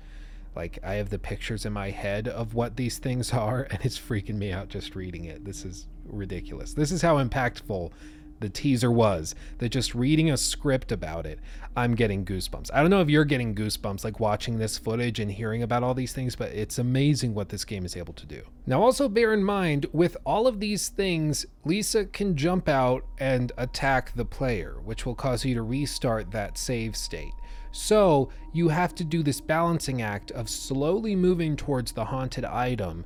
like 0.55 0.79
i 0.85 0.95
have 0.95 1.11
the 1.11 1.19
pictures 1.19 1.67
in 1.67 1.73
my 1.73 1.91
head 1.91 2.29
of 2.29 2.55
what 2.55 2.77
these 2.77 2.99
things 2.99 3.33
are 3.33 3.67
and 3.71 3.81
it's 3.83 3.99
freaking 3.99 4.37
me 4.37 4.53
out 4.53 4.69
just 4.69 4.95
reading 4.95 5.25
it. 5.25 5.45
This 5.45 5.65
is 5.65 5.87
ridiculous. 6.05 6.73
This 6.73 6.93
is 6.93 7.03
how 7.03 7.23
impactful 7.23 7.91
the 8.41 8.49
teaser 8.49 8.91
was 8.91 9.35
that 9.59 9.69
just 9.69 9.95
reading 9.95 10.31
a 10.31 10.37
script 10.37 10.91
about 10.91 11.27
it, 11.27 11.39
I'm 11.77 11.95
getting 11.95 12.25
goosebumps. 12.25 12.71
I 12.75 12.81
don't 12.81 12.91
know 12.91 13.01
if 13.01 13.09
you're 13.09 13.25
getting 13.25 13.55
goosebumps 13.55 14.03
like 14.03 14.19
watching 14.19 14.59
this 14.59 14.77
footage 14.77 15.21
and 15.21 15.31
hearing 15.31 15.63
about 15.63 15.83
all 15.83 15.95
these 15.95 16.13
things, 16.13 16.35
but 16.35 16.51
it's 16.53 16.79
amazing 16.79 17.35
what 17.35 17.51
this 17.51 17.65
game 17.65 17.85
is 17.85 17.97
able 17.97 18.15
to 18.15 18.27
do. 18.27 18.43
Now, 18.67 18.83
also 18.83 19.09
bear 19.09 19.33
in 19.33 19.45
mind, 19.45 19.87
with 19.93 20.17
all 20.25 20.47
of 20.47 20.59
these 20.59 20.89
things, 20.89 21.47
Lisa 21.65 22.07
can 22.07 22.37
jump 22.37 22.69
out 22.69 23.05
and 23.19 23.53
attack 23.57 24.13
the 24.15 24.25
player, 24.25 24.81
which 24.85 25.07
will 25.07 25.15
cause 25.15 25.45
you 25.45 25.55
to 25.55 25.63
restart 25.63 26.31
that 26.33 26.59
save 26.59 26.97
state. 26.97 27.33
So, 27.73 28.31
you 28.53 28.69
have 28.69 28.97
to 28.97 29.05
do 29.05 29.23
this 29.23 29.41
balancing 29.41 30.03
act 30.03 30.33
of 30.33 30.51
slowly 30.51 31.15
moving 31.15 31.55
towards 31.57 31.93
the 31.93 32.05
haunted 32.05 32.45
item 32.45 33.05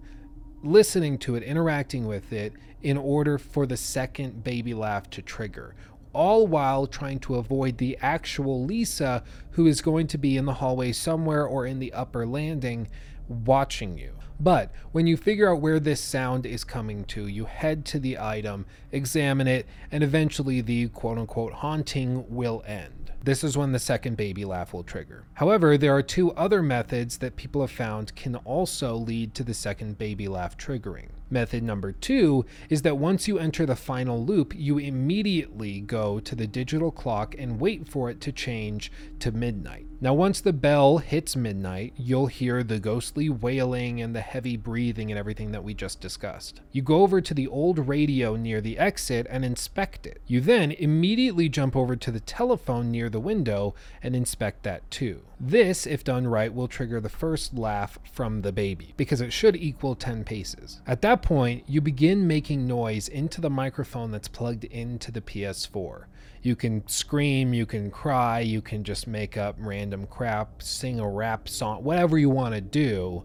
listening 0.65 1.19
to 1.19 1.35
it, 1.35 1.43
interacting 1.43 2.07
with 2.07 2.33
it 2.33 2.53
in 2.83 2.97
order 2.97 3.39
for 3.39 3.67
the 3.67 3.77
second 3.77 4.43
baby 4.43 4.75
laugh 4.75 5.09
to 5.11 5.23
trigger. 5.23 5.75
All 6.13 6.47
while 6.47 6.87
trying 6.87 7.19
to 7.21 7.37
avoid 7.37 7.79
the 7.79 7.99
actual 8.01 8.65
Lisa 8.65 9.25
who 9.53 9.67
is 9.67 9.81
going 9.81 10.07
to 10.09 10.19
be 10.19 10.37
in 10.37 10.47
the 10.47 10.55
hallway 10.55 10.93
somewhere 10.93 11.47
or 11.47 11.67
in 11.67 11.79
the 11.79 11.93
upper 11.93 12.27
landing 12.27 12.89
watching 13.29 13.99
you. 13.99 14.13
But 14.41 14.73
when 14.93 15.07
you 15.07 15.17
figure 15.17 15.51
out 15.53 15.61
where 15.61 15.81
this 15.81 16.01
sound 16.01 16.45
is 16.45 16.65
coming 16.65 17.05
to, 17.07 17.27
you 17.27 17.45
head 17.45 17.85
to 17.87 17.99
the 17.99 18.19
item, 18.19 18.67
examine 18.91 19.47
it, 19.47 19.67
and 19.91 20.03
eventually 20.03 20.61
the 20.61 20.89
quote 20.89 21.19
unquote 21.19 21.53
haunting 21.53 22.25
will 22.29 22.63
end. 22.67 23.04
This 23.25 23.43
is 23.43 23.57
when 23.57 23.73
the 23.73 23.79
second 23.79 24.19
baby 24.19 24.45
laugh 24.45 24.75
will 24.75 24.83
trigger. 24.83 25.25
However, 25.33 25.79
there 25.79 25.97
are 25.97 26.03
two 26.03 26.33
other 26.33 26.63
methods 26.63 27.17
that 27.19 27.37
people 27.37 27.63
have 27.63 27.71
found 27.71 28.15
can 28.15 28.37
also 28.37 28.97
lead 28.97 29.35
to 29.35 29.43
the 29.43 29.55
second 29.55 29.97
baby 29.97 30.29
laugh 30.29 30.59
triggering. 30.59 31.09
Method 31.31 31.63
number 31.63 31.91
two 31.91 32.45
is 32.69 32.83
that 32.83 32.99
once 32.99 33.27
you 33.27 33.39
enter 33.39 33.65
the 33.65 33.77
final 33.77 34.23
loop, 34.23 34.53
you 34.55 34.77
immediately 34.77 35.81
go 35.81 36.21
to 36.21 36.35
the 36.35 36.47
digital 36.47 36.91
clock 36.91 37.35
and 37.39 37.59
wait 37.59 37.89
for 37.89 38.11
it 38.11 38.21
to 38.21 38.31
change 38.31 38.93
to 39.21 39.33
midnight. 39.33 39.87
Now, 40.05 40.13
once 40.13 40.43
the 40.43 40.53
bell 40.53 40.99
hits 40.99 41.35
midnight, 41.35 41.95
you'll 41.97 42.27
hear 42.27 42.63
the 42.63 42.79
ghostly 42.79 43.31
wailing 43.31 44.03
and 44.03 44.15
the 44.15 44.21
heavy 44.21 44.55
breathing 44.55 45.11
and 45.11 45.19
everything 45.19 45.53
that 45.53 45.65
we 45.65 45.73
just 45.73 45.99
discussed. 45.99 46.61
You 46.73 46.83
go 46.83 47.01
over 47.01 47.23
to 47.23 47.33
the 47.33 47.49
old 47.49 47.89
radio 47.89 48.37
near 48.37 48.61
the 48.61 48.77
exit 48.77 49.27
and 49.31 49.47
inspect 49.47 50.07
it. 50.07 50.21
You 50.27 50.43
then 50.43 50.73
immediately 50.73 51.49
jump 51.49 51.75
over 51.75 51.97
to 51.97 52.11
the 52.11 52.21
telephone 52.21 52.91
near 52.91 53.09
the 53.09 53.19
window 53.19 53.75
and 54.03 54.15
inspect 54.15 54.63
that 54.65 54.91
too. 54.91 55.23
This, 55.41 55.87
if 55.87 56.05
done 56.05 56.27
right, 56.27 56.53
will 56.53 56.69
trigger 56.69 57.01
the 57.01 57.09
first 57.09 57.55
laugh 57.55 57.99
from 58.13 58.43
the 58.43 58.53
baby, 58.53 58.93
because 58.99 59.23
it 59.23 59.33
should 59.33 59.57
equal 59.57 59.95
10 59.95 60.23
paces. 60.25 60.83
At 60.87 61.01
that 61.01 61.23
point, 61.23 61.65
you 61.67 61.81
begin 61.81 62.27
making 62.27 62.67
noise 62.67 63.09
into 63.09 63.41
the 63.41 63.49
microphone 63.49 64.11
that's 64.11 64.29
plugged 64.29 64.65
into 64.65 65.11
the 65.11 65.23
PS4. 65.23 66.05
You 66.45 66.55
can 66.55 66.87
scream, 66.87 67.55
you 67.55 67.65
can 67.65 67.91
cry, 67.91 68.41
you 68.41 68.61
can 68.61 68.85
just 68.85 69.07
make 69.07 69.39
up 69.39 69.57
random 69.59 70.07
crap, 70.07 70.61
sing 70.63 71.01
a 71.01 71.09
rap 71.09 71.49
song, 71.49 71.83
whatever 71.83 72.19
you 72.19 72.29
want 72.29 72.55
to 72.55 72.61
do. 72.61 73.25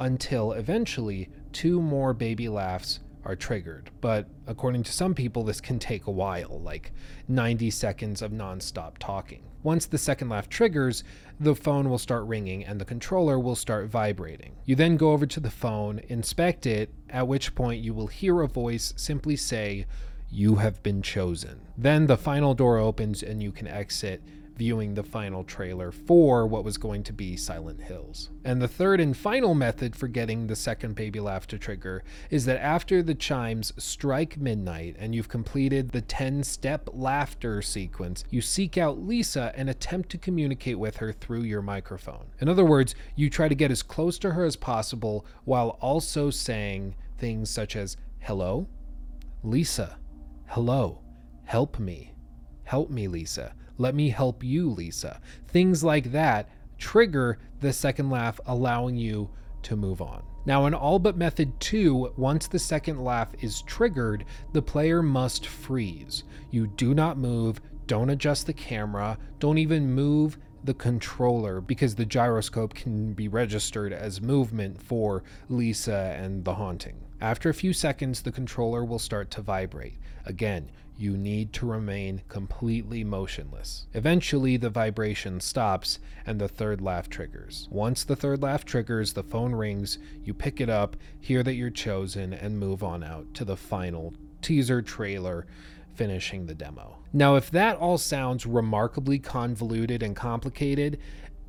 until 0.00 0.52
eventually 0.52 1.28
two 1.52 1.80
more 1.80 2.14
baby 2.14 2.48
laughs 2.48 3.00
are 3.24 3.36
triggered. 3.36 3.90
But 4.00 4.26
according 4.46 4.82
to 4.84 4.92
some 4.92 5.14
people, 5.14 5.44
this 5.44 5.60
can 5.60 5.78
take 5.78 6.06
a 6.06 6.10
while, 6.10 6.58
like 6.64 6.92
90 7.28 7.70
seconds 7.70 8.22
of 8.22 8.32
nonstop 8.32 8.94
talking. 8.98 9.42
Once 9.62 9.84
the 9.84 9.98
second 9.98 10.30
laugh 10.30 10.48
triggers, 10.48 11.04
the 11.38 11.54
phone 11.54 11.90
will 11.90 11.98
start 11.98 12.24
ringing 12.24 12.64
and 12.64 12.80
the 12.80 12.84
controller 12.84 13.38
will 13.38 13.54
start 13.54 13.88
vibrating. 13.88 14.56
You 14.64 14.74
then 14.74 14.96
go 14.96 15.12
over 15.12 15.26
to 15.26 15.40
the 15.40 15.50
phone, 15.50 16.00
inspect 16.08 16.64
it, 16.64 16.94
at 17.10 17.28
which 17.28 17.54
point 17.54 17.84
you 17.84 17.92
will 17.92 18.06
hear 18.06 18.40
a 18.40 18.48
voice 18.48 18.94
simply 18.96 19.36
say, 19.36 19.84
You 20.32 20.56
have 20.56 20.80
been 20.82 21.02
chosen. 21.02 21.60
Then 21.76 22.06
the 22.06 22.16
final 22.16 22.54
door 22.54 22.78
opens 22.78 23.22
and 23.22 23.42
you 23.42 23.50
can 23.50 23.66
exit 23.66 24.22
viewing 24.60 24.92
the 24.94 25.02
final 25.02 25.42
trailer 25.42 25.90
for 25.90 26.46
what 26.46 26.62
was 26.62 26.76
going 26.76 27.02
to 27.02 27.14
be 27.14 27.34
Silent 27.34 27.80
Hills. 27.80 28.28
And 28.44 28.60
the 28.60 28.68
third 28.68 29.00
and 29.00 29.16
final 29.16 29.54
method 29.54 29.96
for 29.96 30.06
getting 30.06 30.46
the 30.46 30.54
second 30.54 30.94
baby 30.94 31.18
laugh 31.18 31.46
to 31.48 31.58
trigger 31.58 32.04
is 32.28 32.44
that 32.44 32.62
after 32.62 33.02
the 33.02 33.14
chimes 33.14 33.72
strike 33.78 34.36
midnight 34.36 34.96
and 34.98 35.14
you've 35.14 35.30
completed 35.30 35.90
the 35.90 36.02
10 36.02 36.44
step 36.44 36.90
laughter 36.92 37.62
sequence, 37.62 38.22
you 38.28 38.42
seek 38.42 38.76
out 38.76 39.00
Lisa 39.00 39.50
and 39.56 39.70
attempt 39.70 40.10
to 40.10 40.18
communicate 40.18 40.78
with 40.78 40.98
her 40.98 41.10
through 41.10 41.42
your 41.42 41.62
microphone. 41.62 42.26
In 42.38 42.48
other 42.48 42.64
words, 42.64 42.94
you 43.16 43.30
try 43.30 43.48
to 43.48 43.54
get 43.54 43.70
as 43.70 43.82
close 43.82 44.18
to 44.18 44.32
her 44.32 44.44
as 44.44 44.56
possible 44.56 45.24
while 45.44 45.78
also 45.80 46.28
saying 46.28 46.94
things 47.16 47.48
such 47.48 47.74
as, 47.74 47.96
Hello? 48.20 48.68
Lisa. 49.42 49.96
Hello. 50.54 50.98
Help 51.44 51.78
me. 51.78 52.12
Help 52.64 52.90
me, 52.90 53.06
Lisa. 53.06 53.54
Let 53.78 53.94
me 53.94 54.10
help 54.10 54.42
you, 54.42 54.68
Lisa. 54.70 55.20
Things 55.46 55.84
like 55.84 56.10
that 56.10 56.48
trigger 56.76 57.38
the 57.60 57.72
second 57.72 58.10
laugh, 58.10 58.40
allowing 58.46 58.96
you 58.96 59.30
to 59.62 59.76
move 59.76 60.02
on. 60.02 60.24
Now, 60.46 60.66
in 60.66 60.74
all 60.74 60.98
but 60.98 61.16
method 61.16 61.52
2, 61.60 62.14
once 62.16 62.48
the 62.48 62.58
second 62.58 62.98
laugh 62.98 63.28
is 63.40 63.62
triggered, 63.62 64.24
the 64.52 64.60
player 64.60 65.04
must 65.04 65.46
freeze. 65.46 66.24
You 66.50 66.66
do 66.66 66.94
not 66.94 67.16
move, 67.16 67.60
don't 67.86 68.10
adjust 68.10 68.48
the 68.48 68.52
camera, 68.52 69.18
don't 69.38 69.58
even 69.58 69.94
move 69.94 70.36
the 70.64 70.74
controller 70.74 71.60
because 71.60 71.94
the 71.94 72.04
gyroscope 72.04 72.74
can 72.74 73.12
be 73.12 73.28
registered 73.28 73.92
as 73.92 74.20
movement 74.20 74.82
for 74.82 75.22
Lisa 75.48 76.16
and 76.18 76.44
the 76.44 76.54
haunting. 76.54 77.04
After 77.20 77.50
a 77.50 77.54
few 77.54 77.72
seconds, 77.72 78.22
the 78.22 78.32
controller 78.32 78.84
will 78.84 78.98
start 78.98 79.30
to 79.32 79.42
vibrate. 79.42 79.98
Again, 80.24 80.70
you 80.96 81.16
need 81.16 81.52
to 81.54 81.66
remain 81.66 82.22
completely 82.28 83.04
motionless. 83.04 83.86
Eventually, 83.94 84.56
the 84.56 84.70
vibration 84.70 85.40
stops 85.40 85.98
and 86.26 86.40
the 86.40 86.48
third 86.48 86.80
laugh 86.80 87.08
triggers. 87.08 87.68
Once 87.70 88.04
the 88.04 88.16
third 88.16 88.42
laugh 88.42 88.64
triggers, 88.64 89.12
the 89.12 89.22
phone 89.22 89.54
rings, 89.54 89.98
you 90.24 90.34
pick 90.34 90.60
it 90.60 90.68
up, 90.68 90.96
hear 91.18 91.42
that 91.42 91.54
you're 91.54 91.70
chosen, 91.70 92.32
and 92.32 92.58
move 92.58 92.82
on 92.82 93.02
out 93.02 93.32
to 93.34 93.44
the 93.44 93.56
final 93.56 94.14
teaser 94.42 94.82
trailer 94.82 95.46
finishing 95.94 96.46
the 96.46 96.54
demo. 96.54 96.96
Now, 97.12 97.36
if 97.36 97.50
that 97.50 97.76
all 97.76 97.98
sounds 97.98 98.46
remarkably 98.46 99.18
convoluted 99.18 100.02
and 100.02 100.16
complicated, 100.16 100.98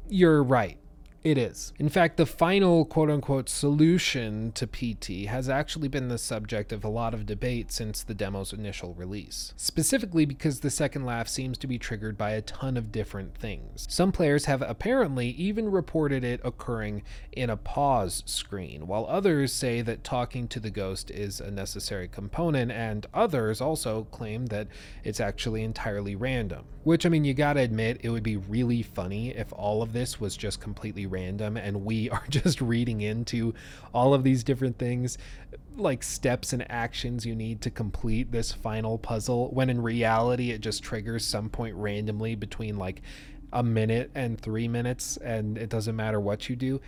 you're 0.09 0.43
right. 0.43 0.77
It 1.23 1.37
is. 1.37 1.71
In 1.77 1.87
fact, 1.87 2.17
the 2.17 2.25
final 2.25 2.83
quote 2.83 3.11
unquote 3.11 3.47
solution 3.47 4.51
to 4.53 4.65
PT 4.65 5.27
has 5.27 5.49
actually 5.49 5.87
been 5.87 6.07
the 6.07 6.17
subject 6.17 6.71
of 6.71 6.83
a 6.83 6.89
lot 6.89 7.13
of 7.13 7.27
debate 7.27 7.71
since 7.71 8.01
the 8.01 8.15
demo's 8.15 8.53
initial 8.53 8.95
release. 8.95 9.53
Specifically 9.55 10.25
because 10.25 10.61
the 10.61 10.71
second 10.71 11.05
laugh 11.05 11.27
seems 11.27 11.59
to 11.59 11.67
be 11.67 11.77
triggered 11.77 12.17
by 12.17 12.31
a 12.31 12.41
ton 12.41 12.75
of 12.75 12.91
different 12.91 13.35
things. 13.35 13.85
Some 13.87 14.11
players 14.11 14.45
have 14.45 14.63
apparently 14.63 15.27
even 15.27 15.69
reported 15.69 16.23
it 16.23 16.41
occurring 16.43 17.03
in 17.31 17.51
a 17.51 17.57
pause 17.57 18.23
screen, 18.25 18.87
while 18.87 19.05
others 19.07 19.53
say 19.53 19.83
that 19.83 20.03
talking 20.03 20.47
to 20.47 20.59
the 20.59 20.71
ghost 20.71 21.11
is 21.11 21.39
a 21.39 21.51
necessary 21.51 22.07
component, 22.07 22.71
and 22.71 23.05
others 23.13 23.61
also 23.61 24.05
claim 24.05 24.47
that 24.47 24.67
it's 25.03 25.19
actually 25.19 25.63
entirely 25.63 26.15
random. 26.15 26.65
Which, 26.83 27.05
I 27.05 27.09
mean, 27.09 27.25
you 27.25 27.35
gotta 27.35 27.59
admit, 27.59 27.99
it 28.01 28.09
would 28.09 28.23
be 28.23 28.37
really 28.37 28.81
funny 28.81 29.29
if 29.29 29.53
all 29.53 29.83
of 29.83 29.93
this 29.93 30.19
was 30.19 30.35
just 30.35 30.59
completely 30.59 31.05
random 31.11 31.57
and 31.57 31.85
we 31.85 32.09
are 32.11 32.25
just 32.29 32.61
reading 32.61 33.01
into 33.01 33.53
all 33.93 34.13
of 34.13 34.23
these 34.23 34.43
different 34.43 34.77
things 34.77 35.17
like 35.75 36.03
steps 36.03 36.53
and 36.53 36.69
actions 36.71 37.25
you 37.25 37.35
need 37.35 37.61
to 37.61 37.69
complete 37.69 38.31
this 38.31 38.51
final 38.51 38.97
puzzle 38.97 39.49
when 39.51 39.69
in 39.69 39.81
reality 39.81 40.51
it 40.51 40.61
just 40.61 40.83
triggers 40.83 41.25
some 41.25 41.49
point 41.49 41.75
randomly 41.75 42.35
between 42.35 42.77
like 42.77 43.01
a 43.53 43.63
minute 43.63 44.09
and 44.15 44.39
three 44.39 44.67
minutes 44.67 45.17
and 45.17 45.57
it 45.57 45.69
doesn't 45.69 45.95
matter 45.95 46.19
what 46.19 46.49
you 46.49 46.55
do 46.55 46.79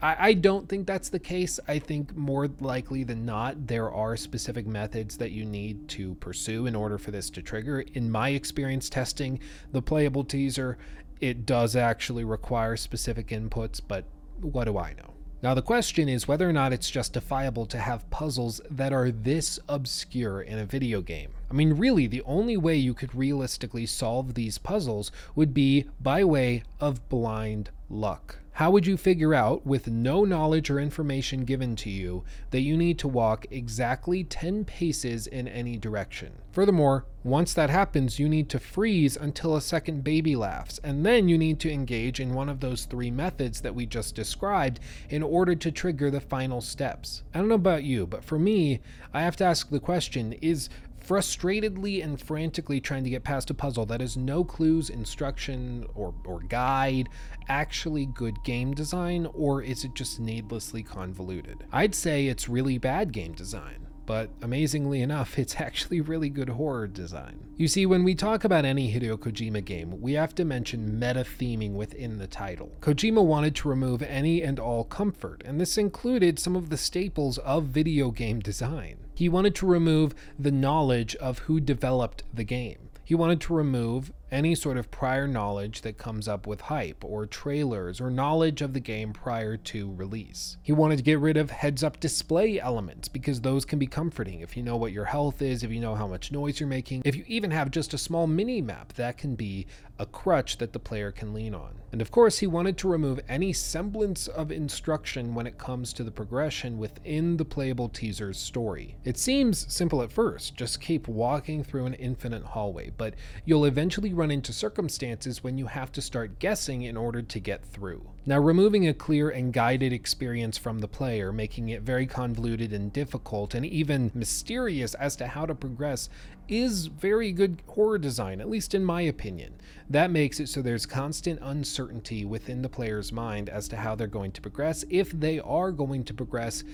I, 0.00 0.34
don't 0.34 0.68
think 0.68 0.86
that's 0.86 1.08
the 1.08 1.18
case. 1.18 1.58
I 1.66 1.80
think 1.80 2.16
more 2.16 2.48
likely 2.60 3.02
than 3.02 3.24
not, 3.26 3.66
there 3.66 3.90
are 3.90 4.16
specific 4.16 4.64
methods 4.66 5.16
that 5.16 5.32
you 5.32 5.44
need 5.44 5.88
to 5.88 6.14
pursue 6.16 6.66
in 6.66 6.76
order 6.76 6.98
for 6.98 7.10
this 7.10 7.30
to 7.30 7.42
trigger. 7.42 7.80
In 7.94 8.10
my 8.10 8.30
experience 8.30 8.88
testing 8.88 9.40
the 9.72 9.82
playable 9.82 10.22
teaser, 10.22 10.78
it 11.20 11.46
does 11.46 11.76
actually 11.76 12.24
require 12.24 12.76
specific 12.76 13.28
inputs, 13.28 13.80
but 13.86 14.04
what 14.40 14.64
do 14.64 14.78
I 14.78 14.94
know? 14.94 15.14
Now, 15.40 15.54
the 15.54 15.62
question 15.62 16.08
is 16.08 16.26
whether 16.26 16.48
or 16.48 16.52
not 16.52 16.72
it's 16.72 16.90
justifiable 16.90 17.64
to 17.66 17.78
have 17.78 18.08
puzzles 18.10 18.60
that 18.70 18.92
are 18.92 19.12
this 19.12 19.60
obscure 19.68 20.42
in 20.42 20.58
a 20.58 20.64
video 20.64 21.00
game. 21.00 21.30
I 21.50 21.54
mean, 21.54 21.74
really, 21.74 22.06
the 22.06 22.22
only 22.22 22.56
way 22.56 22.76
you 22.76 22.92
could 22.92 23.14
realistically 23.14 23.86
solve 23.86 24.34
these 24.34 24.58
puzzles 24.58 25.10
would 25.34 25.54
be 25.54 25.86
by 26.00 26.22
way 26.24 26.62
of 26.80 27.08
blind 27.08 27.70
luck. 27.88 28.38
How 28.58 28.72
would 28.72 28.88
you 28.88 28.96
figure 28.96 29.34
out, 29.34 29.64
with 29.64 29.86
no 29.86 30.24
knowledge 30.24 30.68
or 30.68 30.80
information 30.80 31.44
given 31.44 31.76
to 31.76 31.90
you, 31.90 32.24
that 32.50 32.62
you 32.62 32.76
need 32.76 32.98
to 32.98 33.06
walk 33.06 33.46
exactly 33.52 34.24
10 34.24 34.64
paces 34.64 35.28
in 35.28 35.46
any 35.46 35.76
direction? 35.76 36.32
Furthermore, 36.50 37.04
once 37.22 37.54
that 37.54 37.70
happens, 37.70 38.18
you 38.18 38.28
need 38.28 38.48
to 38.48 38.58
freeze 38.58 39.16
until 39.16 39.54
a 39.54 39.60
second 39.60 40.02
baby 40.02 40.34
laughs, 40.34 40.80
and 40.82 41.06
then 41.06 41.28
you 41.28 41.38
need 41.38 41.60
to 41.60 41.70
engage 41.70 42.18
in 42.18 42.34
one 42.34 42.48
of 42.48 42.58
those 42.58 42.84
three 42.84 43.12
methods 43.12 43.60
that 43.60 43.76
we 43.76 43.86
just 43.86 44.16
described 44.16 44.80
in 45.08 45.22
order 45.22 45.54
to 45.54 45.70
trigger 45.70 46.10
the 46.10 46.20
final 46.20 46.60
steps. 46.60 47.22
I 47.32 47.38
don't 47.38 47.48
know 47.48 47.54
about 47.54 47.84
you, 47.84 48.08
but 48.08 48.24
for 48.24 48.40
me, 48.40 48.80
I 49.14 49.20
have 49.20 49.36
to 49.36 49.44
ask 49.44 49.70
the 49.70 49.78
question 49.78 50.32
is 50.42 50.68
frustratedly 51.08 52.04
and 52.04 52.20
frantically 52.20 52.80
trying 52.80 53.02
to 53.02 53.10
get 53.10 53.24
past 53.24 53.48
a 53.48 53.54
puzzle 53.54 53.86
that 53.86 54.02
has 54.02 54.16
no 54.16 54.44
clues, 54.44 54.90
instruction, 54.90 55.86
or, 55.94 56.14
or 56.24 56.40
guide 56.40 57.08
actually 57.48 58.04
good 58.04 58.44
game 58.44 58.74
design, 58.74 59.26
or 59.32 59.62
is 59.62 59.84
it 59.84 59.94
just 59.94 60.20
needlessly 60.20 60.82
convoluted? 60.82 61.64
I'd 61.72 61.94
say 61.94 62.26
it's 62.26 62.48
really 62.48 62.76
bad 62.76 63.12
game 63.12 63.32
design 63.32 63.86
but 64.08 64.30
amazingly 64.40 65.02
enough, 65.02 65.38
it's 65.38 65.56
actually 65.60 66.00
really 66.00 66.30
good 66.30 66.48
horror 66.48 66.86
design. 66.86 67.38
You 67.58 67.68
see, 67.68 67.84
when 67.84 68.04
we 68.04 68.14
talk 68.14 68.42
about 68.42 68.64
any 68.64 68.90
Hideo 68.90 69.18
Kojima 69.18 69.62
game, 69.62 70.00
we 70.00 70.14
have 70.14 70.34
to 70.36 70.46
mention 70.46 70.98
meta 70.98 71.26
theming 71.38 71.74
within 71.74 72.16
the 72.16 72.26
title. 72.26 72.72
Kojima 72.80 73.22
wanted 73.22 73.54
to 73.56 73.68
remove 73.68 74.00
any 74.00 74.40
and 74.42 74.58
all 74.58 74.84
comfort, 74.84 75.42
and 75.44 75.60
this 75.60 75.76
included 75.76 76.38
some 76.38 76.56
of 76.56 76.70
the 76.70 76.78
staples 76.78 77.36
of 77.36 77.64
video 77.64 78.10
game 78.10 78.40
design. 78.40 78.96
He 79.18 79.28
wanted 79.28 79.56
to 79.56 79.66
remove 79.66 80.14
the 80.38 80.52
knowledge 80.52 81.16
of 81.16 81.40
who 81.40 81.58
developed 81.58 82.22
the 82.32 82.44
game. 82.44 82.90
He 83.04 83.16
wanted 83.16 83.40
to 83.40 83.52
remove 83.52 84.12
any 84.30 84.54
sort 84.54 84.76
of 84.76 84.90
prior 84.90 85.26
knowledge 85.26 85.82
that 85.82 85.98
comes 85.98 86.28
up 86.28 86.46
with 86.46 86.62
hype 86.62 87.04
or 87.04 87.26
trailers 87.26 88.00
or 88.00 88.10
knowledge 88.10 88.62
of 88.62 88.72
the 88.72 88.80
game 88.80 89.12
prior 89.12 89.56
to 89.56 89.92
release. 89.94 90.56
He 90.62 90.72
wanted 90.72 90.96
to 90.96 91.02
get 91.02 91.18
rid 91.18 91.36
of 91.36 91.50
heads 91.50 91.82
up 91.82 92.00
display 92.00 92.60
elements 92.60 93.08
because 93.08 93.40
those 93.40 93.64
can 93.64 93.78
be 93.78 93.86
comforting 93.86 94.40
if 94.40 94.56
you 94.56 94.62
know 94.62 94.76
what 94.76 94.92
your 94.92 95.06
health 95.06 95.42
is, 95.42 95.62
if 95.62 95.70
you 95.70 95.80
know 95.80 95.94
how 95.94 96.06
much 96.06 96.32
noise 96.32 96.60
you're 96.60 96.68
making, 96.68 97.02
if 97.04 97.16
you 97.16 97.24
even 97.26 97.50
have 97.50 97.70
just 97.70 97.94
a 97.94 97.98
small 97.98 98.26
mini 98.26 98.60
map, 98.60 98.92
that 98.94 99.18
can 99.18 99.34
be 99.34 99.66
a 99.98 100.06
crutch 100.06 100.58
that 100.58 100.72
the 100.72 100.78
player 100.78 101.10
can 101.10 101.34
lean 101.34 101.54
on. 101.54 101.74
And 101.90 102.00
of 102.00 102.10
course, 102.10 102.38
he 102.38 102.46
wanted 102.46 102.76
to 102.78 102.88
remove 102.88 103.20
any 103.28 103.52
semblance 103.52 104.28
of 104.28 104.52
instruction 104.52 105.34
when 105.34 105.46
it 105.46 105.58
comes 105.58 105.92
to 105.94 106.04
the 106.04 106.10
progression 106.10 106.78
within 106.78 107.36
the 107.36 107.44
playable 107.44 107.88
teaser's 107.88 108.38
story. 108.38 108.96
It 109.04 109.18
seems 109.18 109.66
simple 109.72 110.02
at 110.02 110.12
first, 110.12 110.54
just 110.54 110.80
keep 110.80 111.08
walking 111.08 111.64
through 111.64 111.86
an 111.86 111.94
infinite 111.94 112.44
hallway, 112.44 112.90
but 112.96 113.14
you'll 113.44 113.64
eventually 113.64 114.12
run 114.18 114.30
into 114.30 114.52
circumstances 114.52 115.42
when 115.44 115.56
you 115.56 115.66
have 115.66 115.92
to 115.92 116.02
start 116.02 116.38
guessing 116.40 116.82
in 116.82 116.96
order 116.96 117.22
to 117.22 117.40
get 117.40 117.64
through. 117.64 118.10
Now, 118.26 118.38
removing 118.38 118.86
a 118.86 118.92
clear 118.92 119.30
and 119.30 119.52
guided 119.52 119.92
experience 119.92 120.58
from 120.58 120.80
the 120.80 120.88
player, 120.88 121.32
making 121.32 121.70
it 121.70 121.82
very 121.82 122.06
convoluted 122.06 122.72
and 122.72 122.92
difficult, 122.92 123.54
and 123.54 123.64
even 123.64 124.10
mysterious 124.14 124.92
as 124.94 125.16
to 125.16 125.28
how 125.28 125.46
to 125.46 125.54
progress, 125.54 126.10
is 126.48 126.86
very 126.86 127.30
good 127.30 127.62
horror 127.66 127.98
design, 127.98 128.40
at 128.40 128.50
least 128.50 128.74
in 128.74 128.84
my 128.84 129.02
opinion. 129.02 129.54
That 129.88 130.10
makes 130.10 130.40
it 130.40 130.48
so 130.48 130.60
there's 130.60 130.84
constant 130.84 131.38
uncertainty 131.42 132.24
within 132.24 132.60
the 132.60 132.68
player's 132.68 133.12
mind 133.12 133.48
as 133.48 133.68
to 133.68 133.76
how 133.76 133.94
they're 133.94 134.06
going 134.06 134.32
to 134.32 134.42
progress, 134.42 134.84
if 134.90 135.10
they 135.12 135.38
are 135.40 135.70
going 135.70 136.04
to 136.04 136.14
progress, 136.14 136.64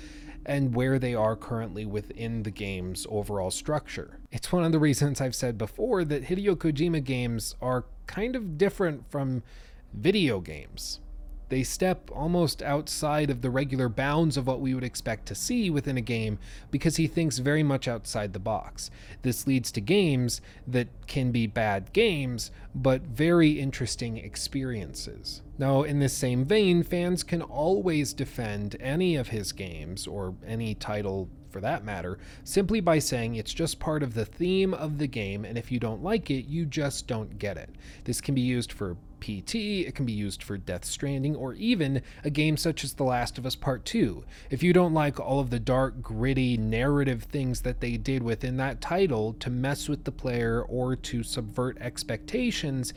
and 0.47 0.75
where 0.75 0.99
they 0.99 1.15
are 1.15 1.37
currently 1.37 1.85
within 1.85 2.43
the 2.43 2.51
game's 2.51 3.07
overall 3.09 3.51
structure. 3.51 4.19
It's 4.31 4.53
one 4.53 4.65
of 4.65 4.73
the 4.73 4.79
reasons 4.79 5.21
I've 5.21 5.35
said 5.35 5.59
before 5.59 6.05
that 6.05 6.25
Hideo 6.25 6.57
Kojima 6.57 7.03
games 7.03 7.55
are 7.61 7.85
kind 8.07 8.37
of 8.37 8.59
different 8.59 9.11
from 9.11 9.43
video 9.93 10.41
games. 10.41 11.01
They 11.49 11.63
step 11.63 12.11
almost 12.13 12.63
outside 12.63 13.31
of 13.31 13.43
the 13.43 13.51
regular 13.51 13.89
bounds 13.89 14.37
of 14.37 14.47
what 14.47 14.61
we 14.61 14.75
would 14.75 14.85
expect 14.85 15.27
to 15.27 15.35
see 15.35 15.71
within 15.71 15.97
a 15.97 16.03
game 16.03 16.39
because 16.71 16.97
he 16.97 17.07
thinks 17.07 17.39
very 17.39 17.63
much 17.63 17.87
outside 17.87 18.33
the 18.33 18.39
box. 18.39 18.91
This 19.23 19.47
leads 19.47 19.71
to 19.73 19.81
games 19.81 20.41
that 20.67 20.89
can 21.07 21.33
be 21.33 21.47
bad 21.47 21.93
games, 21.93 22.51
but 22.75 23.03
very 23.03 23.61
interesting 23.61 24.17
experiences. 24.17 25.43
Now, 25.59 25.83
in 25.83 26.01
this 26.01 26.15
same 26.15 26.45
vein, 26.45 26.83
fans 26.83 27.23
can 27.23 27.43
always 27.43 28.13
defend 28.13 28.77
any 28.81 29.15
of 29.15 29.29
his 29.29 29.53
games, 29.53 30.07
or 30.07 30.35
any 30.47 30.75
title 30.75 31.29
for 31.55 31.61
that 31.61 31.85
matter, 31.85 32.19
simply 32.43 32.81
by 32.81 32.99
saying 32.99 33.37
it's 33.37 33.55
just 33.55 33.79
part 33.79 34.03
of 34.03 34.15
the 34.15 34.25
theme 34.25 34.75
of 34.75 34.99
the 34.99 35.07
game, 35.07 35.45
and 35.45 35.57
if 35.57 35.71
you 35.71 35.79
don't 35.79 36.03
like 36.03 36.29
it, 36.29 36.47
you 36.47 36.67
just 36.67 37.07
don't 37.07 37.39
get 37.39 37.57
it. 37.57 37.71
This 38.03 38.21
can 38.21 38.35
be 38.35 38.41
used 38.41 38.73
for 38.73 38.97
PT, 39.21 39.55
it 39.55 39.95
can 39.95 40.05
be 40.05 40.13
used 40.13 40.43
for 40.43 40.59
Death 40.59 40.85
Stranding, 40.85 41.37
or 41.37 41.55
even 41.55 42.03
a 42.25 42.31
game 42.31 42.57
such 42.57 42.83
as 42.83 42.95
The 42.95 43.05
Last 43.05 43.39
of 43.39 43.47
Us 43.47 43.55
Part 43.55 43.85
2. 43.85 44.25
If 44.51 44.65
you 44.65 44.73
don't 44.73 44.95
like 44.95 45.21
all 45.21 45.39
of 45.39 45.51
the 45.51 45.61
dark, 45.61 46.03
gritty, 46.03 46.57
narrative 46.57 47.23
things 47.23 47.61
that 47.61 47.79
they 47.79 47.99
did 47.99 48.25
within 48.25 48.57
that 48.57 48.81
title 48.81 49.35
to 49.35 49.49
mess 49.49 49.89
with 49.89 50.03
the 50.03 50.11
player 50.11 50.61
or 50.61 50.97
to 50.97 51.23
subvert 51.23 51.79
expectations, 51.81 52.93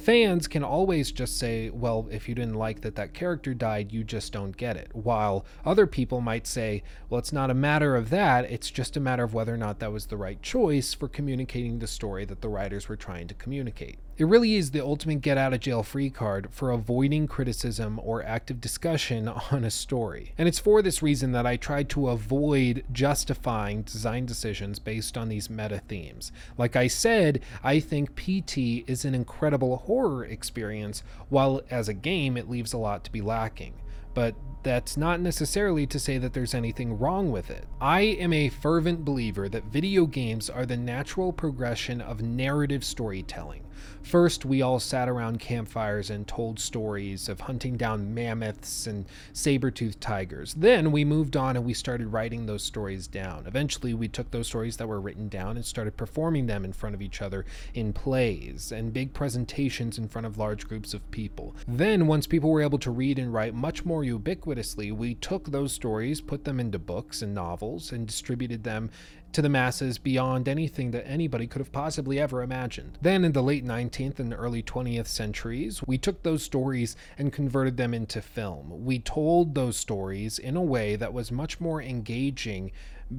fans 0.00 0.48
can 0.48 0.64
always 0.64 1.12
just 1.12 1.38
say, 1.38 1.70
well, 1.70 2.08
if 2.10 2.28
you 2.28 2.34
didn't 2.34 2.54
like 2.54 2.80
that 2.80 2.96
that 2.96 3.14
character 3.14 3.54
died, 3.54 3.92
you 3.92 4.02
just 4.02 4.32
don't 4.32 4.56
get 4.56 4.76
it. 4.76 4.88
While 4.92 5.44
other 5.64 5.86
people 5.86 6.20
might 6.20 6.46
say, 6.46 6.82
well, 7.08 7.18
it's 7.18 7.32
not 7.32 7.50
a 7.50 7.54
matter 7.54 7.94
of 7.96 8.10
that, 8.10 8.50
it's 8.50 8.70
just 8.70 8.96
a 8.96 9.00
matter 9.00 9.22
of 9.22 9.34
whether 9.34 9.54
or 9.54 9.58
not 9.58 9.78
that 9.80 9.92
was 9.92 10.06
the 10.06 10.16
right 10.16 10.40
choice 10.42 10.94
for 10.94 11.08
communicating 11.08 11.78
the 11.78 11.86
story 11.86 12.24
that 12.24 12.40
the 12.40 12.48
writers 12.48 12.88
were 12.88 12.96
trying 12.96 13.28
to 13.28 13.34
communicate. 13.34 13.98
It 14.20 14.26
really 14.26 14.56
is 14.56 14.72
the 14.72 14.84
ultimate 14.84 15.22
get 15.22 15.38
out 15.38 15.54
of 15.54 15.60
jail 15.60 15.82
free 15.82 16.10
card 16.10 16.48
for 16.50 16.72
avoiding 16.72 17.26
criticism 17.26 17.98
or 18.04 18.22
active 18.22 18.60
discussion 18.60 19.28
on 19.50 19.64
a 19.64 19.70
story. 19.70 20.34
And 20.36 20.46
it's 20.46 20.58
for 20.58 20.82
this 20.82 21.02
reason 21.02 21.32
that 21.32 21.46
I 21.46 21.56
tried 21.56 21.88
to 21.88 22.10
avoid 22.10 22.84
justifying 22.92 23.80
design 23.80 24.26
decisions 24.26 24.78
based 24.78 25.16
on 25.16 25.30
these 25.30 25.48
meta 25.48 25.80
themes. 25.88 26.32
Like 26.58 26.76
I 26.76 26.86
said, 26.86 27.40
I 27.64 27.80
think 27.80 28.14
PT 28.14 28.86
is 28.86 29.06
an 29.06 29.14
incredible 29.14 29.78
horror 29.78 30.26
experience, 30.26 31.02
while 31.30 31.62
as 31.70 31.88
a 31.88 31.94
game 31.94 32.36
it 32.36 32.50
leaves 32.50 32.74
a 32.74 32.78
lot 32.78 33.04
to 33.04 33.10
be 33.10 33.22
lacking. 33.22 33.72
But 34.14 34.34
that's 34.62 34.96
not 34.96 35.20
necessarily 35.20 35.86
to 35.86 35.98
say 35.98 36.18
that 36.18 36.34
there's 36.34 36.54
anything 36.54 36.98
wrong 36.98 37.30
with 37.30 37.50
it. 37.50 37.66
I 37.80 38.00
am 38.02 38.32
a 38.32 38.50
fervent 38.50 39.04
believer 39.04 39.48
that 39.48 39.64
video 39.64 40.06
games 40.06 40.50
are 40.50 40.66
the 40.66 40.76
natural 40.76 41.32
progression 41.32 42.00
of 42.00 42.20
narrative 42.20 42.84
storytelling. 42.84 43.64
First, 44.02 44.44
we 44.44 44.60
all 44.60 44.78
sat 44.78 45.08
around 45.08 45.40
campfires 45.40 46.10
and 46.10 46.26
told 46.26 46.58
stories 46.58 47.28
of 47.28 47.40
hunting 47.40 47.76
down 47.76 48.12
mammoths 48.12 48.86
and 48.86 49.06
saber-toothed 49.32 50.00
tigers. 50.00 50.52
Then 50.54 50.92
we 50.92 51.04
moved 51.04 51.36
on 51.36 51.56
and 51.56 51.64
we 51.64 51.72
started 51.72 52.08
writing 52.08 52.44
those 52.44 52.62
stories 52.62 53.06
down. 53.06 53.46
Eventually, 53.46 53.94
we 53.94 54.08
took 54.08 54.30
those 54.30 54.46
stories 54.46 54.76
that 54.76 54.86
were 54.86 55.00
written 55.00 55.28
down 55.28 55.56
and 55.56 55.64
started 55.64 55.96
performing 55.96 56.46
them 56.46 56.64
in 56.64 56.72
front 56.74 56.94
of 56.94 57.00
each 57.00 57.22
other 57.22 57.46
in 57.72 57.92
plays 57.92 58.72
and 58.72 58.92
big 58.92 59.14
presentations 59.14 59.96
in 59.96 60.08
front 60.08 60.26
of 60.26 60.36
large 60.36 60.68
groups 60.68 60.92
of 60.92 61.10
people. 61.10 61.54
Then, 61.66 62.06
once 62.06 62.26
people 62.26 62.50
were 62.50 62.62
able 62.62 62.78
to 62.80 62.90
read 62.90 63.18
and 63.18 63.32
write 63.32 63.54
much 63.54 63.84
more 64.00 64.18
ubiquitously, 64.18 64.92
we 64.92 65.14
took 65.14 65.50
those 65.50 65.72
stories, 65.72 66.20
put 66.20 66.44
them 66.44 66.58
into 66.58 66.78
books 66.78 67.20
and 67.20 67.34
novels, 67.34 67.92
and 67.92 68.06
distributed 68.06 68.64
them 68.64 68.90
to 69.32 69.42
the 69.42 69.48
masses 69.48 69.98
beyond 69.98 70.48
anything 70.48 70.90
that 70.90 71.06
anybody 71.06 71.46
could 71.46 71.60
have 71.60 71.70
possibly 71.70 72.18
ever 72.18 72.42
imagined. 72.42 72.98
Then, 73.02 73.24
in 73.24 73.32
the 73.32 73.42
late 73.42 73.64
19th 73.64 74.18
and 74.18 74.34
early 74.34 74.62
20th 74.62 75.06
centuries, 75.06 75.82
we 75.86 75.98
took 75.98 76.22
those 76.22 76.42
stories 76.42 76.96
and 77.18 77.32
converted 77.32 77.76
them 77.76 77.92
into 77.92 78.22
film. 78.22 78.84
We 78.84 78.98
told 78.98 79.54
those 79.54 79.76
stories 79.76 80.38
in 80.38 80.56
a 80.56 80.62
way 80.62 80.96
that 80.96 81.12
was 81.12 81.30
much 81.30 81.60
more 81.60 81.82
engaging 81.82 82.72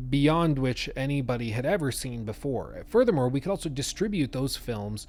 beyond 0.10 0.58
which 0.58 0.90
anybody 0.96 1.52
had 1.52 1.66
ever 1.66 1.92
seen 1.92 2.24
before. 2.24 2.84
Furthermore, 2.88 3.30
we 3.30 3.42
could 3.42 3.50
also 3.52 3.70
distribute 3.70 4.32
those 4.32 4.56
films 4.56 5.06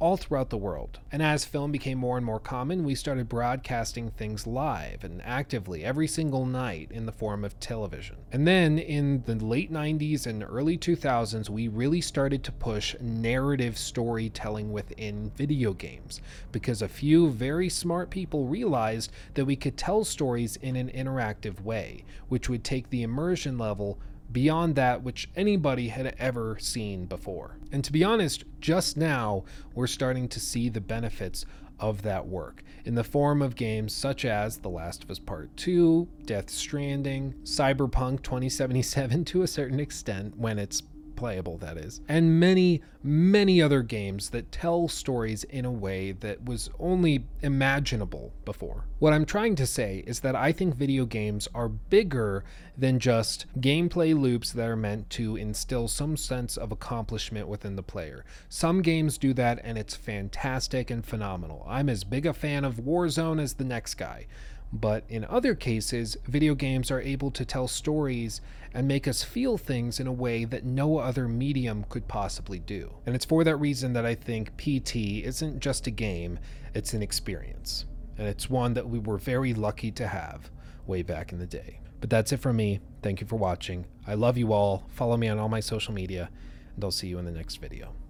all 0.00 0.16
throughout 0.16 0.50
the 0.50 0.56
world. 0.56 1.00
And 1.10 1.22
as 1.22 1.44
film 1.44 1.72
became 1.72 1.98
more 1.98 2.16
and 2.16 2.24
more 2.24 2.38
common, 2.38 2.84
we 2.84 2.94
started 2.94 3.28
broadcasting 3.28 4.10
things 4.10 4.46
live 4.46 5.02
and 5.02 5.20
actively 5.22 5.84
every 5.84 6.06
single 6.06 6.46
night 6.46 6.90
in 6.92 7.06
the 7.06 7.12
form 7.12 7.44
of 7.44 7.58
television. 7.58 8.16
And 8.30 8.46
then 8.46 8.78
in 8.78 9.22
the 9.26 9.34
late 9.34 9.72
90s 9.72 10.26
and 10.26 10.44
early 10.44 10.78
2000s, 10.78 11.48
we 11.48 11.68
really 11.68 12.00
started 12.00 12.44
to 12.44 12.52
push 12.52 12.94
narrative 13.00 13.76
storytelling 13.76 14.72
within 14.72 15.30
video 15.36 15.72
games 15.72 16.20
because 16.52 16.82
a 16.82 16.88
few 16.88 17.30
very 17.30 17.68
smart 17.68 18.10
people 18.10 18.46
realized 18.46 19.10
that 19.34 19.44
we 19.44 19.56
could 19.56 19.76
tell 19.76 20.04
stories 20.04 20.56
in 20.56 20.76
an 20.76 20.90
interactive 20.90 21.60
way, 21.62 22.04
which 22.28 22.48
would 22.48 22.62
take 22.62 22.88
the 22.90 23.02
immersion 23.02 23.58
level 23.58 23.98
beyond 24.30 24.74
that 24.76 25.02
which 25.02 25.28
anybody 25.36 25.88
had 25.88 26.14
ever 26.18 26.58
seen 26.60 27.06
before. 27.06 27.56
And 27.72 27.82
to 27.84 27.92
be 27.92 28.04
honest, 28.04 28.44
just 28.60 28.96
now 28.96 29.44
we're 29.74 29.86
starting 29.86 30.28
to 30.28 30.40
see 30.40 30.68
the 30.68 30.80
benefits 30.80 31.46
of 31.80 32.02
that 32.02 32.26
work 32.26 32.62
in 32.84 32.94
the 32.94 33.04
form 33.04 33.42
of 33.42 33.54
games 33.54 33.94
such 33.94 34.24
as 34.24 34.58
The 34.58 34.68
Last 34.68 35.04
of 35.04 35.10
Us 35.10 35.18
Part 35.18 35.56
2, 35.56 36.08
Death 36.24 36.50
Stranding, 36.50 37.34
Cyberpunk 37.44 38.22
2077 38.22 39.24
to 39.26 39.42
a 39.42 39.46
certain 39.46 39.80
extent 39.80 40.36
when 40.36 40.58
it's 40.58 40.82
playable, 41.18 41.58
that 41.58 41.76
is, 41.76 42.00
and 42.08 42.38
many, 42.38 42.80
many 43.02 43.60
other 43.60 43.82
games 43.82 44.30
that 44.30 44.52
tell 44.52 44.86
stories 44.86 45.42
in 45.42 45.64
a 45.64 45.70
way 45.70 46.12
that 46.12 46.44
was 46.44 46.70
only 46.78 47.24
imaginable 47.42 48.32
before. 48.44 48.84
What 49.00 49.12
I'm 49.12 49.26
trying 49.26 49.56
to 49.56 49.66
say 49.66 50.04
is 50.06 50.20
that 50.20 50.36
I 50.36 50.52
think 50.52 50.76
video 50.76 51.04
games 51.06 51.48
are 51.52 51.68
bigger 51.68 52.44
than 52.76 53.00
just 53.00 53.46
gameplay 53.58 54.16
loops 54.16 54.52
that 54.52 54.68
are 54.68 54.76
meant 54.76 55.10
to 55.10 55.34
instill 55.34 55.88
some 55.88 56.16
sense 56.16 56.56
of 56.56 56.70
accomplishment 56.70 57.48
within 57.48 57.74
the 57.74 57.82
player. 57.82 58.24
Some 58.48 58.80
games 58.80 59.18
do 59.18 59.34
that, 59.34 59.58
and 59.64 59.76
it's 59.76 59.96
fantastic 59.96 60.88
and 60.88 61.04
phenomenal. 61.04 61.66
I'm 61.68 61.88
as 61.88 62.04
big 62.04 62.26
a 62.26 62.32
fan 62.32 62.64
of 62.64 62.76
Warzone 62.76 63.42
as 63.42 63.54
the 63.54 63.64
next 63.64 63.96
guy. 63.96 64.28
But 64.72 65.04
in 65.08 65.24
other 65.24 65.54
cases, 65.54 66.16
video 66.26 66.54
games 66.54 66.90
are 66.90 67.00
able 67.00 67.30
to 67.32 67.44
tell 67.44 67.68
stories 67.68 68.40
and 68.74 68.86
make 68.86 69.08
us 69.08 69.22
feel 69.22 69.56
things 69.56 69.98
in 69.98 70.06
a 70.06 70.12
way 70.12 70.44
that 70.44 70.64
no 70.64 70.98
other 70.98 71.26
medium 71.26 71.84
could 71.88 72.06
possibly 72.06 72.58
do. 72.58 72.92
And 73.06 73.14
it's 73.14 73.24
for 73.24 73.44
that 73.44 73.56
reason 73.56 73.94
that 73.94 74.04
I 74.04 74.14
think 74.14 74.56
PT 74.58 75.24
isn't 75.24 75.60
just 75.60 75.86
a 75.86 75.90
game, 75.90 76.38
it's 76.74 76.92
an 76.92 77.02
experience. 77.02 77.86
And 78.18 78.26
it's 78.28 78.50
one 78.50 78.74
that 78.74 78.88
we 78.88 78.98
were 78.98 79.18
very 79.18 79.54
lucky 79.54 79.90
to 79.92 80.06
have 80.06 80.50
way 80.86 81.02
back 81.02 81.32
in 81.32 81.38
the 81.38 81.46
day. 81.46 81.80
But 82.00 82.10
that's 82.10 82.32
it 82.32 82.40
from 82.40 82.56
me. 82.56 82.80
Thank 83.02 83.20
you 83.20 83.26
for 83.26 83.36
watching. 83.36 83.86
I 84.06 84.14
love 84.14 84.36
you 84.36 84.52
all. 84.52 84.84
Follow 84.90 85.16
me 85.16 85.28
on 85.28 85.38
all 85.38 85.48
my 85.48 85.60
social 85.60 85.94
media, 85.94 86.30
and 86.74 86.84
I'll 86.84 86.90
see 86.90 87.08
you 87.08 87.18
in 87.18 87.24
the 87.24 87.32
next 87.32 87.56
video. 87.56 87.98